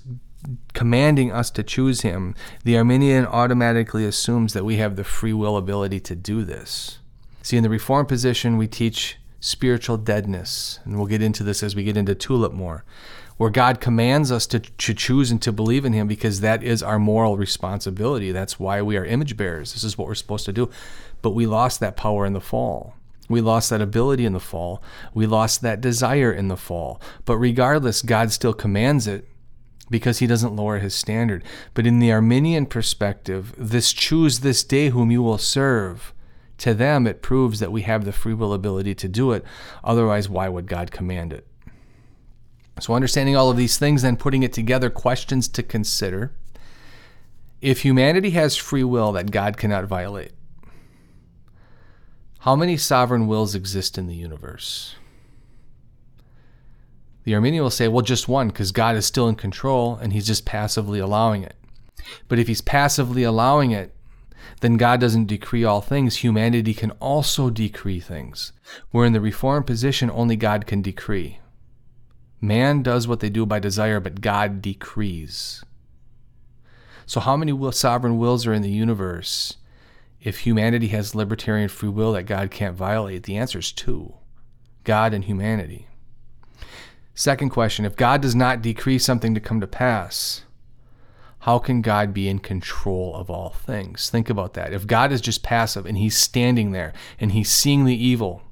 commanding 0.73 1.31
us 1.31 1.51
to 1.51 1.63
choose 1.63 2.01
him, 2.01 2.35
the 2.65 2.79
Arminian 2.79 3.27
automatically 3.27 4.07
assumes 4.07 4.55
that 4.55 4.65
we 4.65 4.77
have 4.77 4.97
the 4.97 5.05
free 5.05 5.35
will 5.35 5.55
ability 5.59 6.01
to 6.01 6.17
do 6.17 6.45
this. 6.45 7.01
See, 7.43 7.59
in 7.59 7.63
the 7.63 7.69
Reformed 7.69 8.09
position, 8.09 8.57
we 8.57 8.67
teach 8.67 9.19
spiritual 9.41 9.97
deadness, 9.97 10.79
and 10.85 10.97
we'll 10.97 11.07
get 11.07 11.23
into 11.23 11.43
this 11.43 11.63
as 11.63 11.75
we 11.75 11.83
get 11.83 11.97
into 11.97 12.15
Tulip 12.15 12.53
more, 12.53 12.85
where 13.39 13.51
God 13.51 13.81
commands 13.81 14.31
us 14.31 14.47
to, 14.49 14.61
to 14.61 14.95
choose 14.95 15.31
and 15.31 15.41
to 15.43 15.51
believe 15.51 15.87
in 15.87 15.95
him 15.95 16.07
because 16.07 16.41
that 16.41 16.63
is 16.63 16.83
our 16.83 16.99
moral 16.99 17.39
responsibility. 17.39 18.33
That's 18.33 18.61
why 18.61 18.83
we 18.83 18.99
are 18.99 19.05
image 19.05 19.37
bearers. 19.37 19.73
This 19.73 19.83
is 19.83 19.97
what 19.97 20.07
we're 20.07 20.15
supposed 20.15 20.45
to 20.45 20.53
do. 20.53 20.71
But 21.23 21.31
we 21.31 21.47
lost 21.47 21.81
that 21.81 21.97
power 21.97 22.27
in 22.27 22.35
the 22.35 22.41
fall. 22.41 22.95
We 23.31 23.41
lost 23.41 23.71
that 23.71 23.81
ability 23.81 24.27
in 24.27 24.33
the 24.33 24.41
fall. 24.41 24.83
We 25.15 25.27
lost 25.27 25.63
that 25.63 25.81
desire 25.81 26.33
in 26.33 26.49
the 26.49 26.57
fall. 26.57 27.01
But 27.25 27.39
regardless, 27.39 28.03
God 28.03 28.33
still 28.33 28.53
commands 28.53 29.07
it 29.07 29.27
because 29.89 30.19
he 30.19 30.27
doesn't 30.27 30.57
lower 30.57 30.79
his 30.79 30.95
standard. 30.95 31.45
But 31.73 31.87
in 31.87 31.99
the 31.99 32.13
Arminian 32.13 32.67
perspective, 32.67 33.55
this 33.57 33.93
choose 33.93 34.41
this 34.41 34.65
day 34.65 34.91
whom 34.91 35.11
you 35.11 35.23
will 35.23 35.39
serve, 35.39 36.13
to 36.61 36.75
them 36.75 37.07
it 37.07 37.23
proves 37.23 37.59
that 37.61 37.73
we 37.73 37.83
have 37.83 38.05
the 38.05 38.13
free 38.13 38.35
will 38.35 38.53
ability 38.53 38.95
to 38.95 39.09
do 39.09 39.33
it. 39.33 39.45
Otherwise, 39.83 40.29
why 40.29 40.49
would 40.49 40.67
God 40.67 40.91
command 40.91 41.33
it? 41.33 41.47
So, 42.81 42.95
understanding 42.95 43.37
all 43.37 43.51
of 43.51 43.57
these 43.57 43.79
things, 43.79 44.03
then 44.03 44.17
putting 44.17 44.43
it 44.43 44.53
together, 44.53 44.89
questions 44.89 45.49
to 45.49 45.63
consider. 45.63 46.33
If 47.61 47.83
humanity 47.83 48.31
has 48.31 48.57
free 48.57 48.85
will 48.85 49.13
that 49.13 49.31
God 49.31 49.59
cannot 49.59 49.85
violate, 49.85 50.33
how 52.41 52.57
many 52.57 52.79
sovereign 52.79 53.27
wills 53.27 53.55
exist 53.55 53.99
in 53.99 54.07
the 54.07 54.15
universe? 54.15 54.95
The 57.25 57.35
Arminian 57.35 57.63
will 57.63 57.71
say, 57.71 57.87
well, 57.87 58.03
just 58.03 58.29
one, 58.29 58.49
because 58.49 58.73
God 58.73 58.97
is 58.97 59.05
still 59.05 59.29
in 59.29 59.35
control 59.35 59.97
and 59.97 60.13
he's 60.13 60.27
just 60.27 60.47
passively 60.47 60.99
allowing 61.01 61.43
it. 61.43 61.55
But 62.29 62.39
if 62.39 62.49
he's 62.49 62.63
passively 62.63 63.25
allowing 63.25 63.73
it, 63.73 63.95
then 64.61 64.77
God 64.77 65.01
doesn't 65.01 65.27
decree 65.27 65.65
all 65.65 65.81
things. 65.81 66.17
Humanity 66.17 66.75
can 66.75 66.91
also 66.93 67.51
decree 67.51 68.01
things. 68.01 68.53
Where 68.91 69.07
in 69.07 69.13
the 69.13 69.21
Reformed 69.21 69.67
position, 69.67 70.11
only 70.11 70.37
God 70.37 70.67
can 70.67 70.83
decree. 70.83 71.39
Man 72.41 72.83
does 72.83 73.07
what 73.07 73.21
they 73.21 73.31
do 73.31 73.45
by 73.45 73.59
desire, 73.59 74.01
but 74.01 74.21
God 74.21 74.63
decrees. 74.63 75.65
So, 77.07 77.21
how 77.21 77.37
many 77.37 77.53
sovereign 77.73 78.19
wills 78.19 78.47
are 78.47 78.55
in 78.55 78.63
the 78.63 78.71
universe? 78.71 79.57
if 80.21 80.41
humanity 80.41 80.89
has 80.89 81.15
libertarian 81.15 81.69
free 81.69 81.89
will 81.89 82.13
that 82.13 82.25
God 82.25 82.51
can't 82.51 82.77
violate? 82.77 83.25
The 83.25 83.37
answer 83.37 83.59
is 83.59 83.73
two 83.73 84.15
God 84.85 85.15
and 85.15 85.25
humanity. 85.25 85.89
Second 87.15 87.51
question 87.51 87.85
if 87.85 87.97
God 87.97 88.23
does 88.23 88.35
not 88.35 88.63
decree 88.63 88.99
something 88.99 89.35
to 89.35 89.41
come 89.41 89.61
to 89.61 89.67
pass, 89.67 90.45
how 91.41 91.59
can 91.59 91.83
God 91.83 92.13
be 92.13 92.29
in 92.29 92.39
control 92.39 93.15
of 93.15 93.31
all 93.31 93.51
things? 93.51 94.11
Think 94.11 94.31
about 94.31 94.55
that. 94.55 94.73
If 94.73 94.87
God 94.87 95.13
is 95.13 95.21
just 95.21 95.43
passive 95.43 95.87
and 95.87 95.99
he's 95.99 96.17
standing 96.17 96.73
there 96.73 96.93
and 97.19 97.33
he's 97.33 97.51
seeing 97.51 97.85
the 97.85 97.95
evil, 97.95 98.43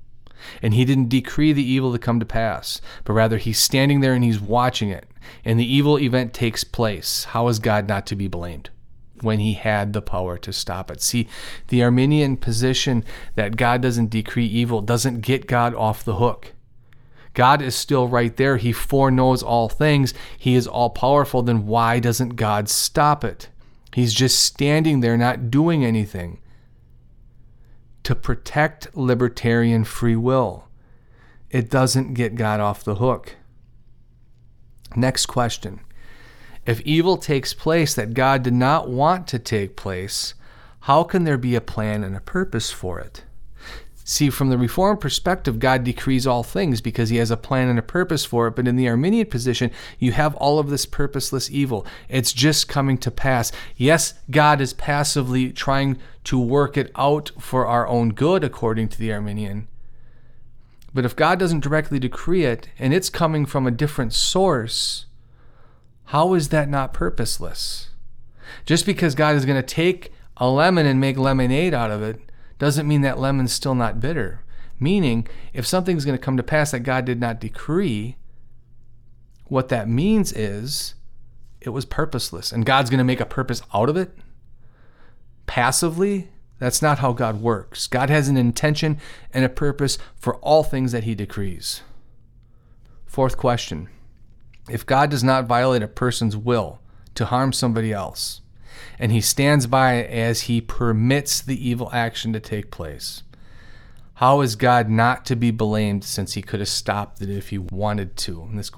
and 0.62 0.72
he 0.72 0.85
didn't 0.85 1.09
decree 1.09 1.53
the 1.53 1.68
evil 1.68 1.92
to 1.92 1.98
come 1.98 2.20
to 2.20 2.27
pass, 2.27 2.81
but 3.05 3.12
rather 3.12 3.38
he's 3.38 3.59
standing 3.59 4.01
there 4.01 4.14
and 4.14 4.24
he's 4.24 4.40
watching 4.40 4.88
it, 4.88 5.07
and 5.44 5.59
the 5.59 5.74
evil 5.74 5.98
event 5.98 6.33
takes 6.33 6.64
place, 6.64 7.24
how 7.24 7.48
is 7.48 7.59
God 7.59 7.88
not 7.88 8.07
to 8.07 8.16
be 8.16 8.29
blamed? 8.29 8.70
when 9.22 9.40
he 9.40 9.55
had 9.55 9.92
the 9.92 10.03
power 10.03 10.38
to 10.38 10.53
stop 10.53 10.90
it. 10.90 11.03
See, 11.03 11.29
the 11.68 11.83
Arminian 11.83 12.37
position 12.37 13.05
that 13.35 13.57
God 13.57 13.81
doesn't 13.83 14.11
decree 14.11 14.46
evil 14.46 14.81
doesn't 14.81 15.20
get 15.20 15.46
God 15.46 15.74
off 15.74 16.05
the 16.05 16.16
hook. 16.16 16.55
God 17.38 17.62
is 17.62 17.77
still 17.77 18.09
right 18.09 18.37
there. 18.37 18.57
He 18.57 18.72
foreknows 18.72 19.44
all 19.44 19.68
things. 19.68 20.12
He 20.37 20.57
is 20.57 20.66
all 20.66 20.90
powerful. 20.90 21.40
Then 21.40 21.66
why 21.66 22.01
doesn't 22.01 22.31
God 22.31 22.68
stop 22.68 23.22
it? 23.22 23.48
He's 23.94 24.12
just 24.12 24.42
standing 24.42 25.03
there, 25.03 25.16
not 25.16 25.48
doing 25.48 25.85
anything 25.85 26.40
to 28.03 28.16
protect 28.16 28.96
libertarian 28.96 29.85
free 29.85 30.16
will. 30.16 30.66
It 31.48 31.70
doesn't 31.70 32.14
get 32.14 32.35
God 32.35 32.59
off 32.59 32.83
the 32.83 32.96
hook. 32.96 33.37
Next 34.96 35.27
question 35.27 35.79
if 36.66 36.81
evil 36.81 37.18
takes 37.18 37.55
place 37.55 37.94
that 37.94 38.14
God 38.14 38.42
did 38.42 38.55
not 38.55 38.90
want 38.90 39.29
to 39.29 39.38
take 39.38 39.77
place, 39.77 40.35
how 40.81 41.05
can 41.05 41.22
there 41.22 41.38
be 41.38 41.55
a 41.55 41.61
plan 41.61 42.03
and 42.03 42.16
a 42.16 42.20
purpose 42.20 42.72
for 42.72 42.98
it? 42.98 43.22
See, 44.11 44.31
from 44.31 44.49
the 44.49 44.57
Reformed 44.57 45.03
perspective, 45.03 45.59
God 45.59 45.85
decrees 45.85 46.27
all 46.27 46.42
things 46.42 46.81
because 46.81 47.11
he 47.11 47.18
has 47.18 47.31
a 47.31 47.37
plan 47.37 47.68
and 47.68 47.79
a 47.79 47.83
purpose 47.83 48.25
for 48.25 48.47
it. 48.47 48.57
But 48.57 48.66
in 48.66 48.77
the 48.77 48.88
Arminian 48.88 49.27
position, 49.27 49.71
you 49.99 50.12
have 50.12 50.35
all 50.37 50.59
of 50.59 50.71
this 50.71 50.87
purposeless 50.87 51.51
evil. 51.51 51.85
It's 52.09 52.33
just 52.33 52.68
coming 52.68 52.97
to 52.99 53.11
pass. 53.11 53.53
Yes, 53.77 54.14
God 54.31 54.62
is 54.62 54.73
passively 54.73 55.53
trying 55.53 55.99
to 56.25 56.40
work 56.40 56.79
it 56.79 56.90
out 56.97 57.33
for 57.38 57.66
our 57.66 57.87
own 57.87 58.14
good, 58.14 58.42
according 58.42 58.88
to 58.88 58.99
the 58.99 59.12
Arminian. 59.12 59.68
But 60.94 61.05
if 61.05 61.14
God 61.14 61.38
doesn't 61.38 61.61
directly 61.61 61.99
decree 61.99 62.47
it 62.47 62.71
and 62.79 62.94
it's 62.94 63.11
coming 63.11 63.44
from 63.44 63.66
a 63.66 63.71
different 63.71 64.14
source, 64.14 65.05
how 66.05 66.33
is 66.33 66.49
that 66.49 66.71
not 66.71 66.94
purposeless? 66.94 67.90
Just 68.64 68.87
because 68.87 69.14
God 69.14 69.37
is 69.37 69.44
going 69.44 69.61
to 69.61 69.75
take 69.75 70.14
a 70.38 70.49
lemon 70.49 70.87
and 70.87 70.99
make 70.99 71.18
lemonade 71.18 71.75
out 71.75 71.90
of 71.90 72.01
it 72.01 72.23
doesn't 72.59 72.88
mean 72.88 73.03
that 73.03 73.18
lemon's 73.18 73.53
still 73.53 73.75
not 73.75 74.01
bitter. 74.01 74.44
Meaning, 74.81 75.27
if 75.53 75.66
something's 75.66 76.05
going 76.05 76.16
to 76.16 76.25
come 76.25 76.37
to 76.37 76.42
pass 76.42 76.71
that 76.71 76.81
God 76.81 77.05
did 77.05 77.21
not 77.21 77.40
decree, 77.40 78.16
what 79.47 79.68
that 79.68 79.88
means 79.88 80.33
is 80.33 80.94
it 81.61 81.71
was 81.71 81.85
purposeless. 81.85 82.53
And 82.53 82.64
God's 82.64 82.90
going 82.90 82.99
to 82.99 83.05
make 83.05 83.21
a 83.21 83.27
purpose 83.27 83.62
out 83.75 83.88
of 83.88 83.97
it 83.97 84.16
passively. 85.47 86.29
That's 86.59 86.83
not 86.83 87.01
how 87.01 87.12
God 87.12 87.40
works. 87.40 87.87
God 87.87 88.11
has 88.11 88.29
an 88.29 88.37
intention 88.37 88.99
and 89.33 89.44
a 89.44 89.49
purpose 89.49 89.99
for 90.16 90.37
all 90.37 90.62
things 90.62 90.92
that 90.92 91.05
He 91.05 91.14
decrees. 91.14 91.83
Fourth 93.07 93.37
question 93.37 93.88
If 94.71 94.87
God 94.87 95.11
does 95.11 95.25
not 95.25 95.47
violate 95.47 95.83
a 95.83 95.88
person's 95.88 96.37
will 96.37 96.81
to 97.14 97.27
harm 97.27 97.53
somebody 97.53 97.92
else, 97.92 98.42
and 98.98 99.12
He 99.12 99.20
stands 99.20 99.66
by 99.66 100.02
as 100.02 100.42
He 100.42 100.61
permits 100.61 101.40
the 101.40 101.68
evil 101.68 101.90
action 101.92 102.32
to 102.32 102.40
take 102.40 102.70
place, 102.70 103.22
how 104.14 104.40
is 104.40 104.56
God 104.56 104.88
not 104.88 105.24
to 105.26 105.37
be 105.37 105.50
blamed 105.50 106.04
since 106.04 106.34
He 106.34 106.42
could 106.42 106.61
have 106.61 106.68
stopped 106.68 107.22
it 107.22 107.30
if 107.30 107.50
He 107.50 107.58
wanted 107.58 108.16
to? 108.18 108.42
And 108.42 108.58
this 108.58 108.70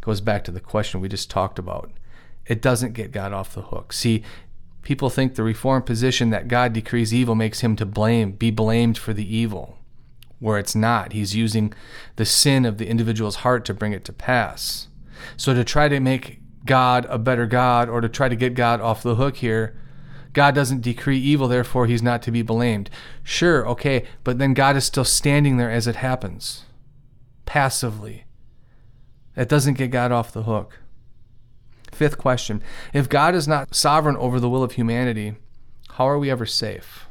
goes 0.00 0.20
back 0.20 0.44
to 0.44 0.50
the 0.50 0.60
question 0.60 1.00
we 1.00 1.08
just 1.08 1.30
talked 1.30 1.58
about. 1.58 1.90
It 2.46 2.60
doesn't 2.60 2.92
get 2.92 3.10
God 3.10 3.32
off 3.32 3.54
the 3.54 3.62
hook. 3.62 3.94
See, 3.94 4.22
people 4.82 5.08
think 5.08 5.34
the 5.34 5.42
reformed 5.42 5.86
position 5.86 6.28
that 6.30 6.48
God 6.48 6.74
decrees 6.74 7.14
evil 7.14 7.34
makes 7.34 7.60
him 7.60 7.74
to 7.76 7.86
blame, 7.86 8.32
be 8.32 8.50
blamed 8.50 8.98
for 8.98 9.14
the 9.14 9.34
evil, 9.34 9.78
where 10.40 10.58
it's 10.58 10.74
not. 10.74 11.14
He's 11.14 11.34
using 11.34 11.72
the 12.16 12.26
sin 12.26 12.66
of 12.66 12.76
the 12.76 12.86
individual's 12.86 13.36
heart 13.36 13.64
to 13.64 13.72
bring 13.72 13.94
it 13.94 14.04
to 14.04 14.12
pass. 14.12 14.88
So 15.38 15.54
to 15.54 15.64
try 15.64 15.88
to 15.88 16.00
make 16.00 16.40
God 16.64 17.06
a 17.08 17.18
better 17.18 17.46
God 17.46 17.88
or 17.88 18.00
to 18.00 18.08
try 18.08 18.28
to 18.28 18.36
get 18.36 18.54
God 18.54 18.80
off 18.80 19.02
the 19.02 19.16
hook 19.16 19.36
here, 19.36 19.76
God 20.32 20.54
doesn't 20.54 20.80
decree 20.80 21.18
evil, 21.18 21.46
therefore 21.46 21.86
he's 21.86 22.02
not 22.02 22.20
to 22.22 22.32
be 22.32 22.42
blamed. 22.42 22.90
Sure, 23.22 23.66
okay, 23.68 24.04
but 24.24 24.38
then 24.38 24.52
God 24.52 24.76
is 24.76 24.84
still 24.84 25.04
standing 25.04 25.56
there 25.56 25.70
as 25.70 25.86
it 25.86 25.96
happens, 25.96 26.64
passively. 27.46 28.24
That 29.36 29.48
doesn't 29.48 29.78
get 29.78 29.90
God 29.90 30.12
off 30.12 30.32
the 30.32 30.42
hook. 30.42 30.80
Fifth 31.92 32.18
question 32.18 32.62
If 32.92 33.08
God 33.08 33.34
is 33.34 33.46
not 33.46 33.74
sovereign 33.74 34.16
over 34.16 34.40
the 34.40 34.50
will 34.50 34.64
of 34.64 34.72
humanity, 34.72 35.36
how 35.90 36.08
are 36.08 36.18
we 36.18 36.30
ever 36.30 36.46
safe? 36.46 37.06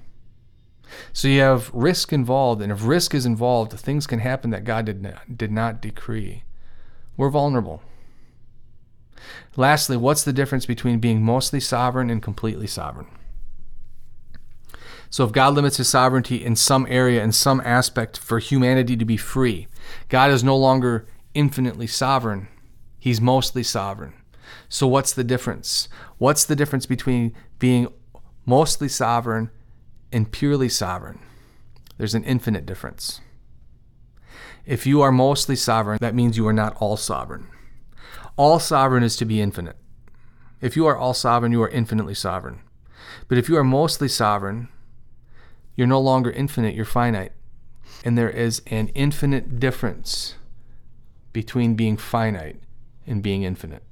So 1.14 1.28
you 1.28 1.40
have 1.40 1.72
risk 1.74 2.12
involved, 2.12 2.62
and 2.62 2.72
if 2.72 2.86
risk 2.86 3.16
is 3.16 3.26
involved, 3.26 3.72
things 3.74 4.06
can 4.06 4.20
happen 4.20 4.50
that 4.52 4.66
God 4.66 4.86
did 4.86 5.02
not, 5.02 5.38
did 5.38 5.52
not 5.52 5.82
decree. 5.82 6.44
We're 7.16 7.30
vulnerable. 7.30 7.82
Lastly, 9.56 9.98
what's 9.98 10.24
the 10.24 10.34
difference 10.34 10.66
between 10.66 11.00
being 11.00 11.22
mostly 11.22 11.60
sovereign 11.60 12.10
and 12.10 12.22
completely 12.22 12.68
sovereign? 12.68 13.08
So, 15.10 15.24
if 15.24 15.32
God 15.32 15.54
limits 15.54 15.78
his 15.78 15.90
sovereignty 15.90 16.44
in 16.44 16.56
some 16.56 16.88
area, 16.90 17.24
in 17.24 17.32
some 17.32 17.62
aspect, 17.64 18.18
for 18.18 18.40
humanity 18.40 18.98
to 18.98 19.06
be 19.06 19.18
free, 19.18 19.68
God 20.10 20.32
is 20.32 20.44
no 20.44 20.58
longer 20.58 21.06
infinitely 21.36 21.86
sovereign, 21.86 22.48
he's 22.98 23.22
mostly 23.22 23.62
sovereign. 23.62 24.14
So, 24.70 24.88
what's 24.88 25.14
the 25.14 25.24
difference? 25.24 25.88
What's 26.18 26.46
the 26.46 26.56
difference 26.56 26.88
between 26.88 27.34
being 27.60 27.90
mostly 28.46 28.90
sovereign 28.90 29.52
and 30.12 30.32
purely 30.32 30.70
sovereign? 30.70 31.20
There's 31.98 32.16
an 32.16 32.24
infinite 32.24 32.66
difference. 32.66 33.22
If 34.66 34.88
you 34.88 35.02
are 35.02 35.12
mostly 35.12 35.56
sovereign, 35.56 36.00
that 36.02 36.16
means 36.16 36.38
you 36.38 36.48
are 36.48 36.54
not 36.54 36.76
all 36.78 36.98
sovereign. 36.98 37.48
All 38.36 38.60
sovereign 38.60 39.04
is 39.04 39.16
to 39.18 39.26
be 39.26 39.42
infinite. 39.42 39.78
If 40.60 40.76
you 40.76 40.86
are 40.88 40.98
all 40.98 41.14
sovereign, 41.14 41.52
you 41.52 41.62
are 41.62 41.70
infinitely 41.70 42.16
sovereign. 42.16 42.62
But 43.28 43.38
if 43.38 43.48
you 43.48 43.58
are 43.58 43.64
mostly 43.64 44.08
sovereign, 44.08 44.70
you're 45.76 45.88
no 45.88 46.00
longer 46.00 46.32
infinite, 46.32 46.76
you're 46.76 46.86
finite. 46.86 47.34
And 48.04 48.18
there 48.18 48.30
is 48.30 48.62
an 48.68 48.90
infinite 48.90 49.60
difference 49.60 50.36
between 51.32 51.76
being 51.76 51.98
finite 51.98 52.62
and 53.06 53.22
being 53.22 53.44
infinite. 53.44 53.84